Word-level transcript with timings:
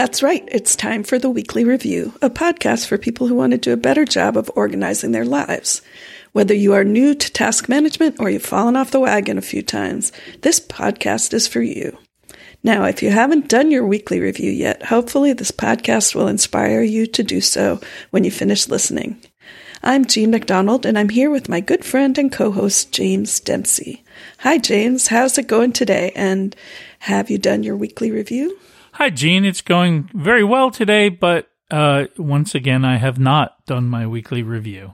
That's 0.00 0.22
right. 0.22 0.48
It's 0.50 0.76
time 0.76 1.02
for 1.04 1.18
the 1.18 1.28
Weekly 1.28 1.62
Review, 1.62 2.14
a 2.22 2.30
podcast 2.30 2.86
for 2.86 2.96
people 2.96 3.26
who 3.26 3.34
want 3.34 3.50
to 3.50 3.58
do 3.58 3.74
a 3.74 3.76
better 3.76 4.06
job 4.06 4.34
of 4.34 4.50
organizing 4.56 5.12
their 5.12 5.26
lives. 5.26 5.82
Whether 6.32 6.54
you 6.54 6.72
are 6.72 6.84
new 6.84 7.14
to 7.14 7.30
task 7.30 7.68
management 7.68 8.16
or 8.18 8.30
you've 8.30 8.40
fallen 8.42 8.76
off 8.76 8.92
the 8.92 9.00
wagon 9.00 9.36
a 9.36 9.42
few 9.42 9.60
times, 9.60 10.10
this 10.40 10.58
podcast 10.58 11.34
is 11.34 11.46
for 11.46 11.60
you. 11.60 11.98
Now, 12.62 12.84
if 12.84 13.02
you 13.02 13.10
haven't 13.10 13.50
done 13.50 13.70
your 13.70 13.86
weekly 13.86 14.20
review 14.20 14.50
yet, 14.50 14.84
hopefully 14.84 15.34
this 15.34 15.50
podcast 15.50 16.14
will 16.14 16.28
inspire 16.28 16.80
you 16.80 17.06
to 17.08 17.22
do 17.22 17.42
so 17.42 17.78
when 18.08 18.24
you 18.24 18.30
finish 18.30 18.68
listening. 18.68 19.20
I'm 19.82 20.06
Jean 20.06 20.30
MacDonald, 20.30 20.86
and 20.86 20.98
I'm 20.98 21.10
here 21.10 21.30
with 21.30 21.50
my 21.50 21.60
good 21.60 21.84
friend 21.84 22.16
and 22.16 22.32
co 22.32 22.52
host, 22.52 22.90
James 22.90 23.38
Dempsey. 23.38 24.02
Hi, 24.38 24.56
James. 24.56 25.08
How's 25.08 25.36
it 25.36 25.46
going 25.46 25.74
today? 25.74 26.10
And 26.16 26.56
have 27.00 27.28
you 27.28 27.36
done 27.36 27.62
your 27.62 27.76
weekly 27.76 28.10
review? 28.10 28.58
Hi, 29.00 29.08
Jean. 29.08 29.46
It's 29.46 29.62
going 29.62 30.10
very 30.12 30.44
well 30.44 30.70
today, 30.70 31.08
but 31.08 31.48
uh, 31.70 32.08
once 32.18 32.54
again, 32.54 32.84
I 32.84 32.98
have 32.98 33.18
not 33.18 33.64
done 33.64 33.88
my 33.88 34.06
weekly 34.06 34.42
review. 34.42 34.92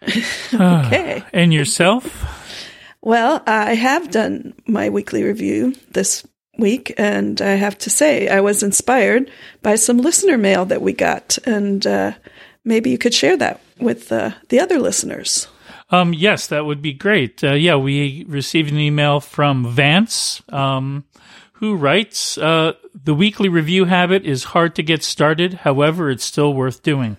okay. 0.54 1.18
Uh, 1.18 1.24
and 1.34 1.52
yourself? 1.52 2.24
Well, 3.02 3.42
I 3.46 3.74
have 3.74 4.10
done 4.10 4.54
my 4.66 4.88
weekly 4.88 5.24
review 5.24 5.74
this 5.90 6.26
week, 6.56 6.94
and 6.96 7.42
I 7.42 7.56
have 7.56 7.76
to 7.80 7.90
say, 7.90 8.28
I 8.28 8.40
was 8.40 8.62
inspired 8.62 9.30
by 9.60 9.74
some 9.74 9.98
listener 9.98 10.38
mail 10.38 10.64
that 10.64 10.80
we 10.80 10.94
got, 10.94 11.36
and 11.44 11.86
uh, 11.86 12.12
maybe 12.64 12.88
you 12.88 12.96
could 12.96 13.12
share 13.12 13.36
that 13.36 13.60
with 13.78 14.10
uh, 14.10 14.30
the 14.48 14.60
other 14.60 14.78
listeners. 14.78 15.48
Um, 15.90 16.14
yes, 16.14 16.46
that 16.46 16.64
would 16.64 16.80
be 16.80 16.94
great. 16.94 17.44
Uh, 17.44 17.52
yeah, 17.52 17.76
we 17.76 18.24
received 18.26 18.72
an 18.72 18.78
email 18.78 19.20
from 19.20 19.70
Vance, 19.70 20.40
um, 20.48 21.04
who 21.64 21.74
writes 21.74 22.36
uh, 22.36 22.74
The 23.04 23.14
weekly 23.14 23.48
review 23.48 23.86
habit 23.86 24.26
is 24.26 24.44
hard 24.44 24.74
to 24.74 24.82
get 24.82 25.02
started, 25.02 25.54
however, 25.54 26.10
it's 26.10 26.22
still 26.22 26.52
worth 26.52 26.82
doing. 26.82 27.16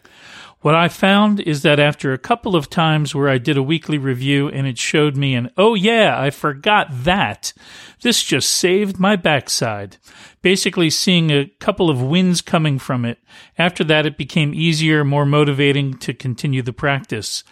What 0.66 0.73
I 0.73 0.88
found 0.88 1.41
is 1.41 1.61
that 1.61 1.80
after 1.80 2.11
a 2.11 2.17
couple 2.17 2.55
of 2.55 2.71
times 2.71 3.13
where 3.13 3.30
I 3.30 3.38
did 3.38 3.55
a 3.55 3.61
weekly 3.61 3.99
review 3.99 4.49
and 4.49 4.66
it 4.66 4.80
showed 4.80 5.16
me 5.16 5.35
an, 5.35 5.52
oh 5.57 5.75
yeah, 5.75 6.19
I 6.19 6.31
forgot 6.31 6.88
that, 6.89 7.53
this 8.02 8.23
just 8.23 8.49
saved 8.49 8.99
my 8.99 9.16
backside. 9.16 9.97
Basically, 10.41 10.89
seeing 10.89 11.30
a 11.30 11.45
couple 11.59 11.91
of 11.91 12.02
wins 12.02 12.41
coming 12.41 12.80
from 12.80 13.05
it. 13.05 13.19
After 13.59 13.83
that, 13.83 14.07
it 14.07 14.17
became 14.17 14.55
easier, 14.55 15.03
more 15.03 15.23
motivating 15.23 15.99
to 15.99 16.16
continue 16.16 16.63
the 16.63 16.73
practice. 16.73 17.44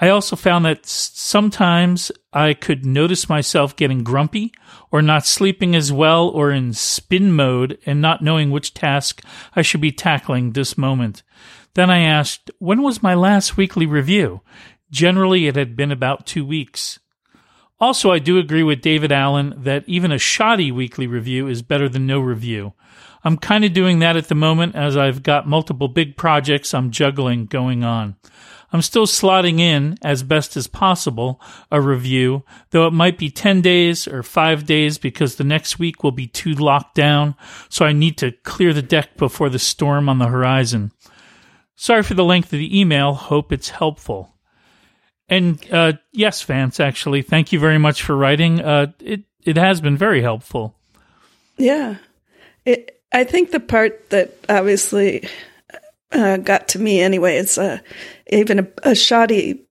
I 0.00 0.08
also 0.08 0.34
found 0.34 0.64
that 0.64 0.86
sometimes 0.86 2.10
I 2.32 2.52
could 2.52 2.84
notice 2.84 3.28
myself 3.28 3.76
getting 3.76 4.02
grumpy 4.02 4.52
or 4.90 5.02
not 5.02 5.24
sleeping 5.24 5.76
as 5.76 5.92
well 5.92 6.28
or 6.30 6.50
in 6.50 6.72
spin 6.72 7.30
mode 7.30 7.78
and 7.86 8.02
not 8.02 8.22
knowing 8.22 8.50
which 8.50 8.74
task 8.74 9.22
I 9.54 9.62
should 9.62 9.80
be 9.80 9.92
tackling 9.92 10.50
this 10.50 10.76
moment. 10.76 11.22
Then 11.76 11.90
I 11.90 11.98
asked, 11.98 12.50
when 12.58 12.80
was 12.80 13.02
my 13.02 13.12
last 13.12 13.58
weekly 13.58 13.84
review? 13.84 14.40
Generally, 14.90 15.46
it 15.46 15.56
had 15.56 15.76
been 15.76 15.92
about 15.92 16.24
two 16.24 16.42
weeks. 16.42 16.98
Also, 17.78 18.10
I 18.10 18.18
do 18.18 18.38
agree 18.38 18.62
with 18.62 18.80
David 18.80 19.12
Allen 19.12 19.52
that 19.58 19.84
even 19.86 20.10
a 20.10 20.16
shoddy 20.16 20.72
weekly 20.72 21.06
review 21.06 21.46
is 21.46 21.60
better 21.60 21.86
than 21.86 22.06
no 22.06 22.18
review. 22.18 22.72
I'm 23.24 23.36
kind 23.36 23.62
of 23.62 23.74
doing 23.74 23.98
that 23.98 24.16
at 24.16 24.28
the 24.28 24.34
moment 24.34 24.74
as 24.74 24.96
I've 24.96 25.22
got 25.22 25.46
multiple 25.46 25.88
big 25.88 26.16
projects 26.16 26.72
I'm 26.72 26.90
juggling 26.90 27.44
going 27.44 27.84
on. 27.84 28.16
I'm 28.72 28.80
still 28.80 29.06
slotting 29.06 29.60
in, 29.60 29.98
as 30.02 30.22
best 30.22 30.56
as 30.56 30.66
possible, 30.66 31.40
a 31.70 31.80
review, 31.80 32.42
though 32.70 32.86
it 32.86 32.92
might 32.92 33.18
be 33.18 33.30
10 33.30 33.60
days 33.60 34.08
or 34.08 34.22
5 34.22 34.64
days 34.64 34.96
because 34.96 35.36
the 35.36 35.44
next 35.44 35.78
week 35.78 36.02
will 36.02 36.10
be 36.10 36.26
too 36.26 36.52
locked 36.52 36.94
down, 36.94 37.36
so 37.68 37.84
I 37.84 37.92
need 37.92 38.16
to 38.18 38.32
clear 38.32 38.72
the 38.72 38.82
deck 38.82 39.18
before 39.18 39.50
the 39.50 39.58
storm 39.58 40.08
on 40.08 40.18
the 40.18 40.28
horizon. 40.28 40.92
Sorry 41.76 42.02
for 42.02 42.14
the 42.14 42.24
length 42.24 42.52
of 42.52 42.58
the 42.58 42.80
email. 42.80 43.12
Hope 43.12 43.52
it's 43.52 43.68
helpful. 43.68 44.34
And 45.28 45.64
uh, 45.70 45.94
yes, 46.12 46.42
Vance, 46.42 46.80
actually, 46.80 47.22
thank 47.22 47.52
you 47.52 47.58
very 47.58 47.78
much 47.78 48.02
for 48.02 48.16
writing. 48.16 48.60
Uh, 48.60 48.92
it 49.00 49.24
it 49.44 49.56
has 49.56 49.80
been 49.80 49.96
very 49.96 50.22
helpful. 50.22 50.74
Yeah, 51.56 51.96
it, 52.64 53.00
I 53.12 53.24
think 53.24 53.50
the 53.50 53.60
part 53.60 54.10
that 54.10 54.34
obviously 54.48 55.28
uh, 56.12 56.38
got 56.38 56.68
to 56.68 56.78
me 56.78 57.00
anyway 57.00 57.36
is 57.36 57.58
uh, 57.58 57.78
even 58.28 58.60
a, 58.60 58.68
a, 58.82 58.94
shoddy 58.94 59.62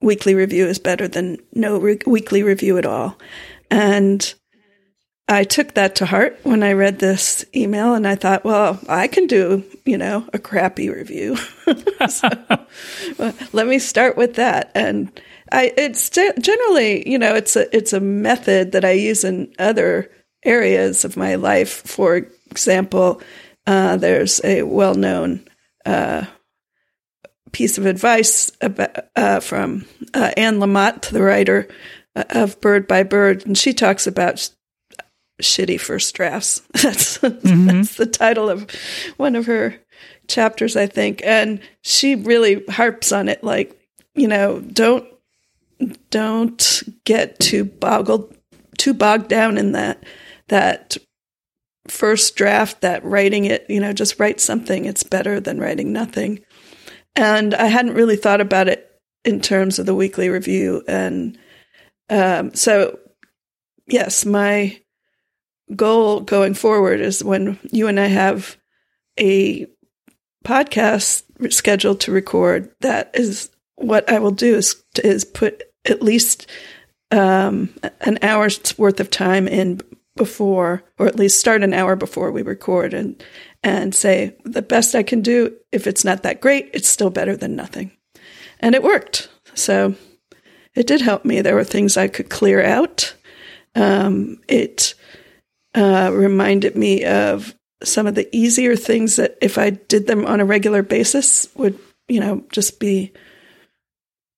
weekly 0.00 0.34
review 0.34 0.66
is 0.66 0.78
better 0.78 1.08
than 1.08 1.38
no 1.52 1.78
re- 1.78 1.98
weekly 2.06 2.42
review 2.42 2.78
at 2.78 2.86
all, 2.86 3.18
and 3.70 4.34
I 5.28 5.44
took 5.44 5.74
that 5.74 5.96
to 5.96 6.06
heart 6.06 6.38
when 6.42 6.62
I 6.62 6.72
read 6.72 6.98
this 6.98 7.44
email 7.54 7.94
and 7.94 8.08
I 8.08 8.14
thought, 8.14 8.44
well, 8.44 8.80
I 8.88 9.08
can 9.08 9.26
do, 9.26 9.62
you 9.84 9.98
know, 9.98 10.26
a 10.32 10.38
crappy 10.38 10.88
review. 10.88 11.36
so, 12.08 12.28
let 13.52 13.66
me 13.66 13.78
start 13.78 14.16
with 14.16 14.36
that. 14.36 14.72
And 14.74 15.12
I, 15.52 15.72
it's 15.76 16.08
generally, 16.08 17.08
you 17.08 17.18
know, 17.18 17.34
it's 17.34 17.56
a, 17.56 17.76
it's 17.76 17.92
a 17.92 18.00
method 18.00 18.72
that 18.72 18.86
I 18.86 18.92
use 18.92 19.22
in 19.22 19.52
other 19.58 20.10
areas 20.44 21.04
of 21.04 21.18
my 21.18 21.34
life. 21.34 21.82
For 21.86 22.26
example, 22.50 23.20
uh, 23.66 23.98
there's 23.98 24.40
a 24.44 24.62
well 24.62 24.94
known, 24.94 25.46
uh, 25.84 26.24
piece 27.52 27.78
of 27.78 27.86
advice 27.86 28.50
about, 28.60 28.96
uh, 29.16 29.40
from 29.40 29.84
uh, 30.14 30.32
Anne 30.36 30.58
Lamott, 30.58 31.10
the 31.10 31.22
writer 31.22 31.68
uh, 32.16 32.24
of 32.30 32.60
Bird 32.60 32.86
by 32.86 33.02
Bird, 33.02 33.46
and 33.46 33.56
she 33.56 33.72
talks 33.72 34.06
about 34.06 34.50
shitty 35.40 35.80
first 35.80 36.14
drafts. 36.14 36.60
That's 36.72 37.18
mm-hmm. 37.18 37.66
that's 37.66 37.96
the 37.96 38.06
title 38.06 38.48
of 38.48 38.70
one 39.16 39.36
of 39.36 39.46
her 39.46 39.76
chapters, 40.26 40.76
I 40.76 40.86
think. 40.86 41.22
And 41.24 41.60
she 41.82 42.14
really 42.14 42.64
harps 42.66 43.12
on 43.12 43.28
it 43.28 43.42
like, 43.42 43.74
you 44.14 44.28
know, 44.28 44.60
don't 44.60 45.06
don't 46.10 46.82
get 47.04 47.38
too 47.38 47.64
boggled 47.64 48.36
too 48.76 48.94
bogged 48.94 49.28
down 49.28 49.58
in 49.58 49.72
that 49.72 50.04
that 50.48 50.96
first 51.88 52.36
draft, 52.36 52.80
that 52.82 53.04
writing 53.04 53.44
it, 53.44 53.64
you 53.68 53.80
know, 53.80 53.92
just 53.92 54.18
write 54.18 54.40
something. 54.40 54.84
It's 54.84 55.02
better 55.02 55.40
than 55.40 55.58
writing 55.58 55.92
nothing. 55.92 56.40
And 57.16 57.54
I 57.54 57.66
hadn't 57.66 57.94
really 57.94 58.16
thought 58.16 58.40
about 58.40 58.68
it 58.68 58.84
in 59.24 59.40
terms 59.40 59.78
of 59.78 59.86
the 59.86 59.94
weekly 59.94 60.28
review. 60.28 60.82
And 60.86 61.38
um, 62.10 62.54
so 62.54 62.98
yes, 63.86 64.24
my 64.24 64.80
goal 65.74 66.20
going 66.20 66.54
forward 66.54 67.00
is 67.00 67.22
when 67.22 67.58
you 67.70 67.88
and 67.88 67.98
I 67.98 68.06
have 68.06 68.56
a 69.18 69.66
podcast 70.44 71.24
scheduled 71.52 72.00
to 72.00 72.12
record, 72.12 72.70
that 72.80 73.10
is 73.14 73.50
what 73.76 74.08
I 74.10 74.18
will 74.18 74.30
do 74.30 74.56
is, 74.56 74.82
is 75.02 75.24
put 75.24 75.62
at 75.84 76.02
least 76.02 76.48
um, 77.10 77.74
an 78.00 78.18
hour's 78.22 78.76
worth 78.78 79.00
of 79.00 79.10
time 79.10 79.48
in 79.48 79.80
before, 80.16 80.82
or 80.98 81.06
at 81.06 81.16
least 81.16 81.38
start 81.38 81.62
an 81.62 81.72
hour 81.72 81.96
before 81.96 82.32
we 82.32 82.42
record 82.42 82.92
and, 82.92 83.22
and 83.62 83.94
say 83.94 84.36
the 84.44 84.62
best 84.62 84.94
I 84.94 85.02
can 85.02 85.22
do. 85.22 85.56
If 85.72 85.86
it's 85.86 86.04
not 86.04 86.22
that 86.24 86.40
great, 86.40 86.70
it's 86.74 86.88
still 86.88 87.10
better 87.10 87.36
than 87.36 87.56
nothing. 87.56 87.92
And 88.60 88.74
it 88.74 88.82
worked. 88.82 89.28
So 89.54 89.94
it 90.74 90.86
did 90.86 91.00
help 91.00 91.24
me. 91.24 91.40
There 91.40 91.54
were 91.54 91.64
things 91.64 91.96
I 91.96 92.08
could 92.08 92.30
clear 92.30 92.62
out. 92.62 93.14
Um, 93.74 94.40
it 94.48 94.94
uh, 95.74 96.10
reminded 96.12 96.76
me 96.76 97.04
of 97.04 97.54
some 97.82 98.06
of 98.06 98.14
the 98.14 98.28
easier 98.36 98.76
things 98.76 99.16
that 99.16 99.36
if 99.40 99.58
I 99.58 99.70
did 99.70 100.06
them 100.06 100.26
on 100.26 100.40
a 100.40 100.44
regular 100.44 100.82
basis 100.82 101.48
would, 101.54 101.78
you 102.08 102.20
know, 102.20 102.44
just 102.50 102.80
be, 102.80 103.12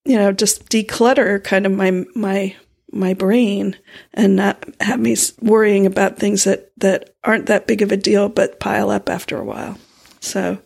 you 0.05 0.17
know, 0.17 0.33
just 0.33 0.69
declutter 0.69 1.43
kind 1.43 1.67
of 1.67 1.73
my, 1.73 2.05
my, 2.15 2.57
my 2.93 3.15
brain 3.15 3.77
and 4.13 4.37
not 4.37 4.65
have 4.81 5.01
me 5.01 5.17
worrying 5.41 5.87
about 5.87 6.19
things 6.19 6.45
that, 6.45 6.73
that 6.79 7.15
aren't 7.25 7.47
that 7.47 7.67
big 7.67 7.83
of 7.83 7.93
a 7.93 7.97
deal, 7.97 8.29
but 8.29 8.61
pile 8.61 8.91
up 8.91 9.09
after 9.09 9.39
a 9.39 9.45
while. 9.45 9.79
So, 10.21 10.61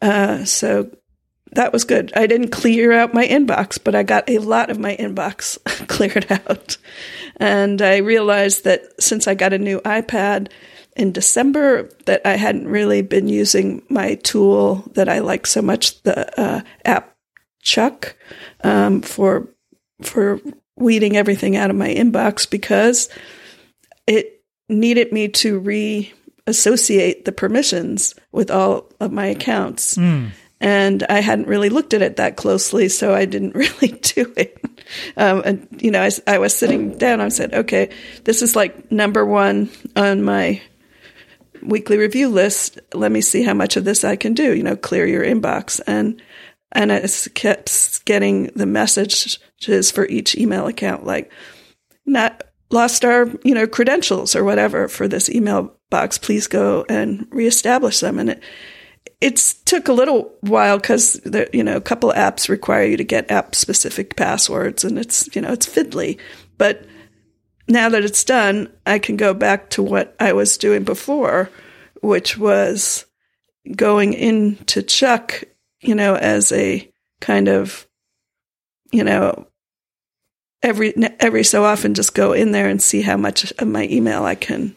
uh, 0.00 0.44
so 0.44 0.90
that 1.52 1.72
was 1.72 1.84
good. 1.84 2.12
I 2.16 2.26
didn't 2.26 2.48
clear 2.48 2.92
out 2.92 3.14
my 3.14 3.26
inbox, 3.26 3.78
but 3.82 3.94
I 3.94 4.02
got 4.02 4.28
a 4.28 4.38
lot 4.38 4.70
of 4.70 4.78
my 4.78 4.96
inbox 4.96 5.58
cleared 5.88 6.26
out. 6.30 6.76
And 7.36 7.82
I 7.82 7.98
realized 7.98 8.64
that 8.64 8.82
since 9.00 9.28
I 9.28 9.34
got 9.34 9.52
a 9.52 9.58
new 9.58 9.80
iPad 9.80 10.50
in 10.96 11.12
December, 11.12 11.90
that 12.06 12.22
I 12.24 12.36
hadn't 12.36 12.68
really 12.68 13.02
been 13.02 13.28
using 13.28 13.82
my 13.88 14.14
tool 14.16 14.84
that 14.94 15.08
I 15.08 15.20
like 15.20 15.46
so 15.46 15.62
much, 15.62 16.02
the 16.02 16.40
uh, 16.40 16.62
app 16.84 17.14
Chuck, 17.62 18.16
um, 18.64 19.02
for 19.02 19.48
for 20.02 20.40
weeding 20.76 21.16
everything 21.16 21.56
out 21.56 21.70
of 21.70 21.76
my 21.76 21.94
inbox 21.94 22.48
because 22.50 23.08
it 24.06 24.42
needed 24.68 25.12
me 25.12 25.28
to 25.28 25.60
reassociate 25.60 27.24
the 27.24 27.30
permissions 27.30 28.16
with 28.32 28.50
all 28.50 28.90
of 28.98 29.12
my 29.12 29.26
accounts. 29.26 29.96
Mm 29.96 30.32
and 30.62 31.02
I 31.08 31.20
hadn't 31.20 31.48
really 31.48 31.70
looked 31.70 31.92
at 31.92 32.02
it 32.02 32.16
that 32.16 32.36
closely, 32.36 32.88
so 32.88 33.12
I 33.12 33.24
didn't 33.24 33.54
really 33.56 33.98
do 34.00 34.32
it. 34.36 34.58
Um, 35.16 35.42
and 35.44 35.68
you 35.82 35.90
know, 35.90 36.02
I, 36.02 36.10
I, 36.26 36.38
was 36.38 36.56
sitting 36.56 36.96
down. 36.96 37.20
I 37.20 37.28
said, 37.28 37.52
"Okay, 37.52 37.90
this 38.24 38.42
is 38.42 38.54
like 38.56 38.90
number 38.90 39.26
one 39.26 39.70
on 39.96 40.22
my 40.22 40.62
weekly 41.62 41.98
review 41.98 42.28
list. 42.28 42.78
Let 42.94 43.12
me 43.12 43.20
see 43.20 43.42
how 43.42 43.54
much 43.54 43.76
of 43.76 43.84
this 43.84 44.04
I 44.04 44.16
can 44.16 44.34
do. 44.34 44.54
You 44.54 44.62
know, 44.62 44.76
clear 44.76 45.06
your 45.06 45.24
inbox 45.24 45.80
and 45.86 46.22
and 46.72 46.90
I 46.90 47.06
kept 47.34 48.04
getting 48.04 48.44
the 48.56 48.66
messages 48.66 49.90
for 49.90 50.06
each 50.06 50.36
email 50.36 50.66
account, 50.66 51.04
like 51.04 51.30
not 52.06 52.44
lost 52.70 53.04
our 53.04 53.28
you 53.44 53.54
know 53.54 53.66
credentials 53.66 54.34
or 54.36 54.44
whatever 54.44 54.88
for 54.88 55.08
this 55.08 55.28
email 55.28 55.76
box. 55.90 56.18
Please 56.18 56.46
go 56.46 56.86
and 56.88 57.26
reestablish 57.30 58.00
them. 58.00 58.18
And 58.18 58.30
it 58.30 58.42
it's 59.22 59.54
took 59.54 59.88
a 59.88 59.92
little 59.92 60.34
while 60.40 60.78
because 60.78 61.20
you 61.52 61.62
know 61.62 61.76
a 61.76 61.80
couple 61.80 62.12
apps 62.12 62.48
require 62.48 62.84
you 62.84 62.96
to 62.96 63.04
get 63.04 63.30
app 63.30 63.54
specific 63.54 64.16
passwords, 64.16 64.84
and 64.84 64.98
it's 64.98 65.34
you 65.34 65.40
know 65.40 65.52
it's 65.52 65.66
fiddly, 65.66 66.18
but 66.58 66.84
now 67.68 67.88
that 67.88 68.04
it's 68.04 68.24
done, 68.24 68.70
I 68.84 68.98
can 68.98 69.16
go 69.16 69.32
back 69.32 69.70
to 69.70 69.82
what 69.82 70.16
I 70.18 70.32
was 70.32 70.58
doing 70.58 70.82
before, 70.82 71.50
which 72.00 72.36
was 72.36 73.06
going 73.76 74.12
into 74.12 74.82
Chuck, 74.82 75.44
you 75.80 75.94
know, 75.94 76.16
as 76.16 76.50
a 76.50 76.90
kind 77.20 77.48
of, 77.48 77.86
you 78.90 79.04
know, 79.04 79.46
every 80.62 80.92
every 81.20 81.44
so 81.44 81.64
often 81.64 81.94
just 81.94 82.14
go 82.14 82.32
in 82.32 82.50
there 82.50 82.68
and 82.68 82.82
see 82.82 83.02
how 83.02 83.16
much 83.16 83.52
of 83.52 83.68
my 83.68 83.86
email 83.88 84.24
I 84.24 84.34
can 84.34 84.76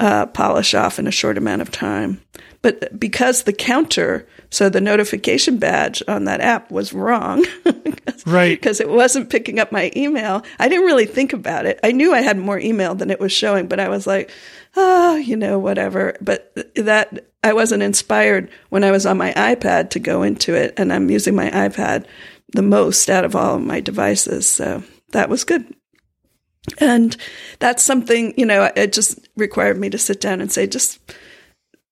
uh, 0.00 0.26
polish 0.26 0.74
off 0.74 0.98
in 0.98 1.06
a 1.06 1.12
short 1.12 1.38
amount 1.38 1.62
of 1.62 1.70
time. 1.70 2.20
But 2.60 2.98
because 2.98 3.44
the 3.44 3.52
counter, 3.52 4.26
so 4.50 4.68
the 4.68 4.80
notification 4.80 5.58
badge 5.58 6.02
on 6.08 6.24
that 6.24 6.40
app 6.40 6.70
was 6.70 6.92
wrong, 6.92 7.44
right? 8.26 8.58
Because 8.58 8.80
it 8.80 8.88
wasn't 8.88 9.30
picking 9.30 9.60
up 9.60 9.70
my 9.70 9.92
email. 9.94 10.42
I 10.58 10.68
didn't 10.68 10.86
really 10.86 11.06
think 11.06 11.32
about 11.32 11.66
it. 11.66 11.78
I 11.84 11.92
knew 11.92 12.12
I 12.12 12.20
had 12.20 12.36
more 12.36 12.58
email 12.58 12.94
than 12.94 13.10
it 13.10 13.20
was 13.20 13.30
showing, 13.30 13.68
but 13.68 13.78
I 13.78 13.88
was 13.88 14.06
like, 14.06 14.30
oh, 14.76 15.16
you 15.16 15.36
know, 15.36 15.58
whatever. 15.58 16.16
But 16.20 16.52
that 16.74 17.28
I 17.44 17.52
wasn't 17.52 17.84
inspired 17.84 18.50
when 18.70 18.82
I 18.82 18.90
was 18.90 19.06
on 19.06 19.18
my 19.18 19.32
iPad 19.34 19.90
to 19.90 20.00
go 20.00 20.22
into 20.22 20.54
it, 20.54 20.74
and 20.76 20.92
I'm 20.92 21.10
using 21.10 21.36
my 21.36 21.50
iPad 21.50 22.06
the 22.54 22.62
most 22.62 23.08
out 23.08 23.24
of 23.24 23.36
all 23.36 23.56
of 23.56 23.62
my 23.62 23.80
devices. 23.80 24.48
So 24.48 24.82
that 25.12 25.28
was 25.28 25.44
good. 25.44 25.74
And 26.78 27.16
that's 27.60 27.82
something, 27.82 28.34
you 28.36 28.44
know, 28.44 28.70
it 28.74 28.92
just 28.92 29.28
required 29.36 29.78
me 29.78 29.90
to 29.90 29.98
sit 29.98 30.20
down 30.20 30.40
and 30.40 30.50
say, 30.50 30.66
just 30.66 31.00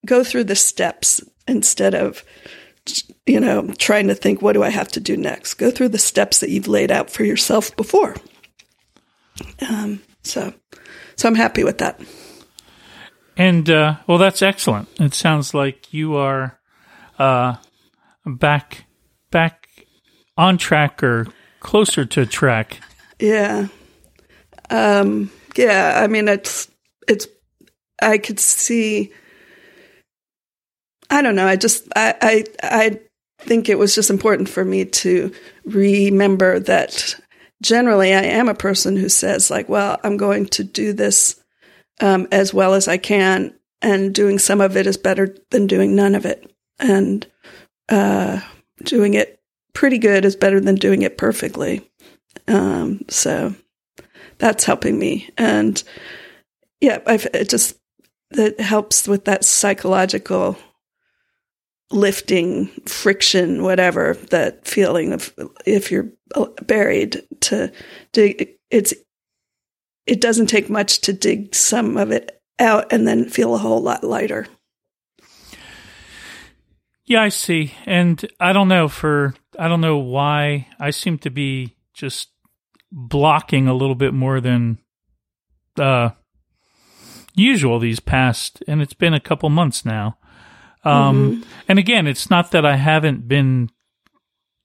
go 0.07 0.25
through 0.25 0.45
the 0.45 0.57
steps 0.57 1.21
instead 1.47 1.95
of 1.95 2.25
you 3.27 3.41
know 3.41 3.69
trying 3.79 4.09
to 4.09 4.15
think 4.15 4.41
what 4.41 4.53
do 4.53 4.63
i 4.63 4.71
have 4.71 4.89
to 4.89 5.01
do 5.01 5.17
next? 5.17 5.55
Go 5.55 5.71
through 5.71 5.91
the 5.91 5.99
steps 5.99 6.41
that 6.41 6.51
you've 6.51 6.69
laid 6.69 6.91
out 6.91 7.11
for 7.11 7.25
yourself 7.25 7.75
before. 7.77 8.17
Um, 9.69 10.03
so 10.23 10.55
so 11.17 11.29
i'm 11.29 11.35
happy 11.35 11.65
with 11.65 11.79
that. 11.79 12.01
And 13.37 13.69
uh, 13.69 13.97
well 14.07 14.19
that's 14.19 14.43
excellent. 14.43 14.89
It 14.99 15.15
sounds 15.15 15.53
like 15.53 15.93
you 15.93 16.17
are 16.17 16.59
uh, 17.19 17.57
back 18.25 18.85
back 19.31 19.69
on 20.39 20.59
track 20.59 21.03
or 21.03 21.27
closer 21.61 22.05
to 22.05 22.27
track. 22.27 22.81
Yeah. 23.19 23.69
Um, 24.71 25.31
yeah 25.57 26.01
i 26.03 26.07
mean 26.07 26.29
it's 26.29 26.71
it's 27.09 27.27
i 28.01 28.19
could 28.19 28.39
see 28.39 29.13
I 31.11 31.23
don't 31.23 31.37
know. 31.37 31.47
I 31.47 31.57
just 31.57 31.89
I, 31.95 32.15
I 32.21 32.45
I 32.63 33.01
think 33.39 33.69
it 33.69 33.79
was 33.79 33.95
just 33.95 34.11
important 34.11 34.49
for 34.49 34.65
me 34.65 34.85
to 34.85 35.33
remember 35.65 36.59
that 36.61 37.15
generally 37.63 38.15
I 38.15 38.23
am 38.23 38.49
a 38.49 38.55
person 38.55 38.97
who 38.97 39.09
says 39.09 39.51
like, 39.51 39.69
well, 39.69 39.99
I'm 40.03 40.17
going 40.17 40.47
to 40.47 40.65
do 40.65 40.93
this 40.93 41.41
um, 42.01 42.27
as 42.33 42.53
well 42.53 42.75
as 42.75 42.89
I 42.89 42.97
can, 42.99 43.55
and 43.81 44.15
doing 44.15 44.39
some 44.39 44.61
of 44.61 44.77
it 44.77 44.87
is 44.87 44.97
better 44.97 45.35
than 45.51 45.67
doing 45.67 45.95
none 45.95 46.15
of 46.15 46.27
it, 46.27 46.51
and 46.79 47.27
uh, 47.89 48.41
doing 48.83 49.15
it 49.15 49.41
pretty 49.73 49.99
good 49.99 50.25
is 50.25 50.37
better 50.37 50.61
than 50.61 50.75
doing 50.75 51.03
it 51.03 51.19
perfectly. 51.19 51.91
Um, 52.49 53.05
so 53.09 53.55
that's 54.39 54.65
helping 54.65 54.99
me, 54.99 55.31
and 55.39 55.83
yeah, 56.81 57.01
I've, 57.07 57.27
it 57.33 57.49
just 57.49 57.79
that 58.31 58.61
helps 58.61 59.09
with 59.09 59.25
that 59.27 59.45
psychological 59.45 60.59
lifting, 61.91 62.67
friction, 62.87 63.63
whatever 63.63 64.15
that 64.31 64.67
feeling 64.67 65.13
of 65.13 65.33
if 65.65 65.91
you're 65.91 66.11
buried 66.63 67.23
to 67.41 67.73
dig. 68.13 68.57
It's 68.71 68.93
it 70.07 70.21
doesn't 70.21 70.47
take 70.47 70.71
much 70.71 71.01
to 71.03 71.13
dig 71.13 71.55
some 71.55 71.97
of 71.97 72.11
it 72.11 72.41
out 72.59 72.93
and 72.93 73.07
then 73.07 73.29
feel 73.29 73.55
a 73.55 73.59
whole 73.59 73.83
lot 73.83 74.05
lighter. 74.05 74.47
Yeah, 77.05 77.23
I 77.23 77.29
see. 77.29 77.75
And 77.85 78.25
I 78.41 78.53
don't 78.53 78.69
know 78.69 78.89
for 78.89 79.35
I 79.59 79.69
don't 79.69 79.81
know 79.81 79.99
why 79.99 80.69
I 80.79 80.91
seem 80.91 81.19
to 81.19 81.31
be 81.31 81.77
just 81.95 82.31
blocking 82.91 83.69
a 83.69 83.75
little 83.75 83.95
bit 83.95 84.15
more 84.15 84.41
than 84.41 84.79
uh 85.79 86.11
usual 87.35 87.79
these 87.79 88.01
past 88.01 88.63
and 88.67 88.81
it's 88.81 88.95
been 88.95 89.15
a 89.15 89.21
couple 89.21 89.49
months 89.51 89.85
now. 89.85 90.19
Um, 90.87 91.43
mm-hmm. 91.43 91.51
And 91.69 91.79
again, 91.79 92.07
it's 92.07 92.31
not 92.31 92.53
that 92.53 92.65
I 92.65 92.77
haven't 92.77 93.27
been 93.27 93.71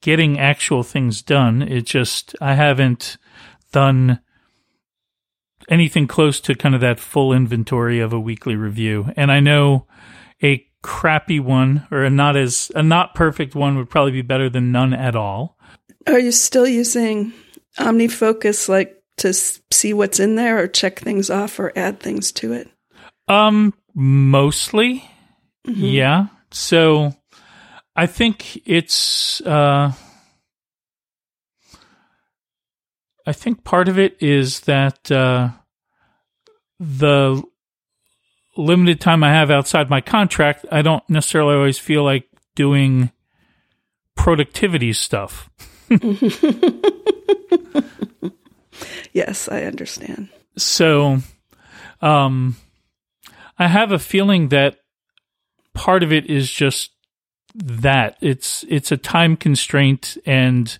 getting 0.01 0.39
actual 0.39 0.83
things 0.83 1.21
done. 1.21 1.61
It 1.63 1.81
just, 1.81 2.35
I 2.39 2.53
haven't 2.53 3.17
done 3.71 4.19
anything 5.67 6.07
close 6.07 6.39
to 6.41 6.55
kind 6.55 6.75
of 6.75 6.81
that 6.81 6.99
full 6.99 7.33
inventory 7.33 7.99
of 7.99 8.13
a 8.13 8.19
weekly 8.19 8.55
review. 8.55 9.11
And 9.15 9.31
I 9.31 9.39
know 9.39 9.87
a 10.43 10.65
crappy 10.83 11.39
one 11.39 11.87
or 11.89 12.03
a 12.03 12.09
not 12.09 12.35
as, 12.35 12.71
a 12.75 12.83
not 12.83 13.15
perfect 13.15 13.55
one 13.55 13.77
would 13.77 13.89
probably 13.89 14.11
be 14.11 14.21
better 14.21 14.49
than 14.49 14.71
none 14.71 14.93
at 14.93 15.15
all. 15.15 15.57
Are 16.07 16.19
you 16.19 16.31
still 16.31 16.67
using 16.67 17.33
OmniFocus 17.79 18.69
like 18.69 19.01
to 19.17 19.33
see 19.33 19.93
what's 19.93 20.19
in 20.19 20.35
there 20.35 20.59
or 20.59 20.67
check 20.67 20.99
things 20.99 21.29
off 21.29 21.59
or 21.59 21.71
add 21.75 21.99
things 21.99 22.31
to 22.33 22.53
it? 22.53 22.69
Um, 23.27 23.73
mostly. 23.95 25.10
Mm-hmm. 25.67 25.85
Yeah. 25.85 26.27
So 26.51 27.13
I 27.95 28.07
think 28.07 28.67
it's 28.67 29.41
uh 29.41 29.93
I 33.25 33.33
think 33.33 33.63
part 33.63 33.87
of 33.87 33.99
it 33.99 34.17
is 34.19 34.61
that 34.61 35.11
uh 35.11 35.49
the 36.79 37.43
limited 38.57 38.99
time 38.99 39.23
I 39.23 39.31
have 39.31 39.51
outside 39.51 39.89
my 39.89 40.01
contract, 40.01 40.65
I 40.71 40.81
don't 40.81 41.07
necessarily 41.09 41.55
always 41.55 41.79
feel 41.79 42.03
like 42.03 42.27
doing 42.55 43.11
productivity 44.15 44.93
stuff. 44.93 45.49
yes, 49.13 49.47
I 49.49 49.63
understand. 49.63 50.29
So, 50.57 51.19
um, 52.01 52.55
I 53.57 53.67
have 53.67 53.91
a 53.91 53.99
feeling 53.99 54.49
that 54.49 54.77
part 55.73 56.03
of 56.03 56.11
it 56.11 56.29
is 56.29 56.51
just 56.51 56.91
that 57.53 58.17
it's 58.21 58.63
it's 58.69 58.91
a 58.91 58.97
time 58.97 59.35
constraint 59.35 60.17
and 60.25 60.77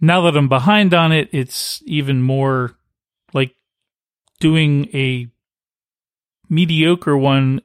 now 0.00 0.20
that 0.22 0.36
I'm 0.36 0.48
behind 0.48 0.94
on 0.94 1.10
it 1.10 1.28
it's 1.32 1.82
even 1.84 2.22
more 2.22 2.76
like 3.32 3.56
doing 4.38 4.88
a 4.94 5.28
mediocre 6.48 7.16
one 7.16 7.60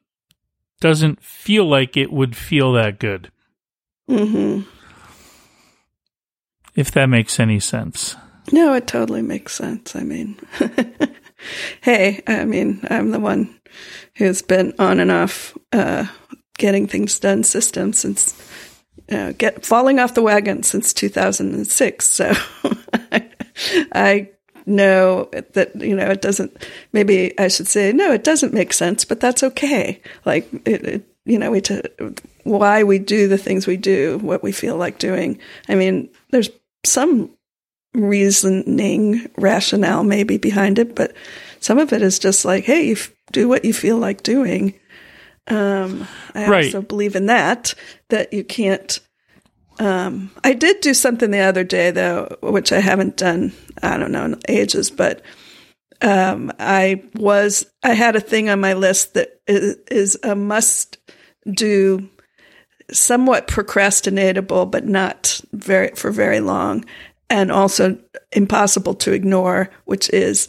doesn't 0.79 1.21
feel 1.23 1.65
like 1.65 1.97
it 1.97 2.11
would 2.11 2.35
feel 2.35 2.73
that 2.73 2.99
good. 2.99 3.31
hmm 4.07 4.61
If 6.75 6.91
that 6.91 7.07
makes 7.07 7.39
any 7.39 7.59
sense. 7.59 8.15
No, 8.51 8.73
it 8.73 8.87
totally 8.87 9.21
makes 9.21 9.53
sense. 9.53 9.95
I 9.95 10.03
mean, 10.03 10.39
hey, 11.81 12.23
I 12.27 12.45
mean, 12.45 12.81
I'm 12.89 13.11
the 13.11 13.19
one 13.19 13.59
who's 14.15 14.41
been 14.41 14.73
on 14.79 14.99
and 14.99 15.11
off 15.11 15.57
uh, 15.73 16.05
getting 16.57 16.87
things 16.87 17.19
done 17.19 17.43
system 17.43 17.93
since 17.93 18.35
uh, 19.11 19.33
get 19.37 19.65
falling 19.65 19.99
off 19.99 20.13
the 20.13 20.21
wagon 20.21 20.63
since 20.63 20.93
2006. 20.93 22.05
So 22.09 22.33
I 23.93 24.29
know 24.65 25.29
that 25.53 25.75
you 25.75 25.95
know 25.95 26.07
it 26.07 26.21
doesn't. 26.21 26.65
Maybe 26.93 27.37
I 27.39 27.47
should 27.47 27.67
say 27.67 27.93
no, 27.93 28.11
it 28.11 28.23
doesn't 28.23 28.53
make 28.53 28.73
sense, 28.73 29.05
but 29.05 29.19
that's 29.19 29.43
okay. 29.43 30.01
Like 30.25 30.51
it, 30.65 30.83
it 30.85 31.05
you 31.27 31.37
know, 31.37 31.51
we 31.51 31.61
t- 31.61 31.81
why 32.43 32.83
we 32.83 32.99
do 32.99 33.27
the 33.27 33.37
things 33.37 33.67
we 33.67 33.77
do, 33.77 34.17
what 34.19 34.41
we 34.41 34.53
feel 34.53 34.77
like 34.77 34.97
doing. 34.97 35.39
I 35.67 35.75
mean, 35.75 36.09
there's 36.31 36.49
some 36.85 37.29
reasoning, 37.93 39.29
rationale 39.37 40.03
maybe 40.03 40.37
behind 40.37 40.79
it, 40.79 40.95
but 40.95 41.13
some 41.59 41.79
of 41.79 41.91
it 41.91 42.01
is 42.01 42.17
just 42.17 42.45
like, 42.45 42.63
hey, 42.63 42.85
you 42.87 42.93
f- 42.93 43.11
do 43.33 43.49
what 43.49 43.65
you 43.65 43.73
feel 43.73 43.97
like 43.97 44.23
doing 44.23 44.73
um, 45.47 46.07
I 46.35 46.49
right. 46.49 46.65
also 46.65 46.81
believe 46.81 47.15
in 47.15 47.27
that, 47.27 47.73
that 48.09 48.33
you 48.33 48.43
can't. 48.43 48.99
Um, 49.79 50.31
I 50.43 50.53
did 50.53 50.81
do 50.81 50.93
something 50.93 51.31
the 51.31 51.39
other 51.39 51.63
day 51.63 51.91
though, 51.91 52.35
which 52.41 52.71
I 52.71 52.79
haven't 52.79 53.17
done, 53.17 53.53
I 53.81 53.97
don't 53.97 54.11
know, 54.11 54.25
in 54.25 54.39
ages, 54.49 54.89
but 54.89 55.21
um, 56.01 56.51
I 56.59 57.03
was 57.15 57.65
I 57.83 57.93
had 57.93 58.15
a 58.15 58.21
thing 58.21 58.49
on 58.49 58.59
my 58.59 58.73
list 58.73 59.13
that 59.13 59.41
is, 59.47 59.77
is 59.89 60.17
a 60.23 60.35
must 60.35 60.97
do, 61.49 62.09
somewhat 62.91 63.47
procrastinatable, 63.47 64.69
but 64.69 64.85
not 64.85 65.41
very 65.53 65.89
for 65.95 66.11
very 66.11 66.39
long, 66.39 66.85
and 67.29 67.51
also 67.51 67.97
impossible 68.31 68.95
to 68.95 69.13
ignore, 69.13 69.69
which 69.85 70.09
is 70.09 70.47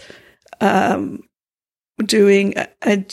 um, 0.60 1.22
doing 2.04 2.54
a, 2.82 3.04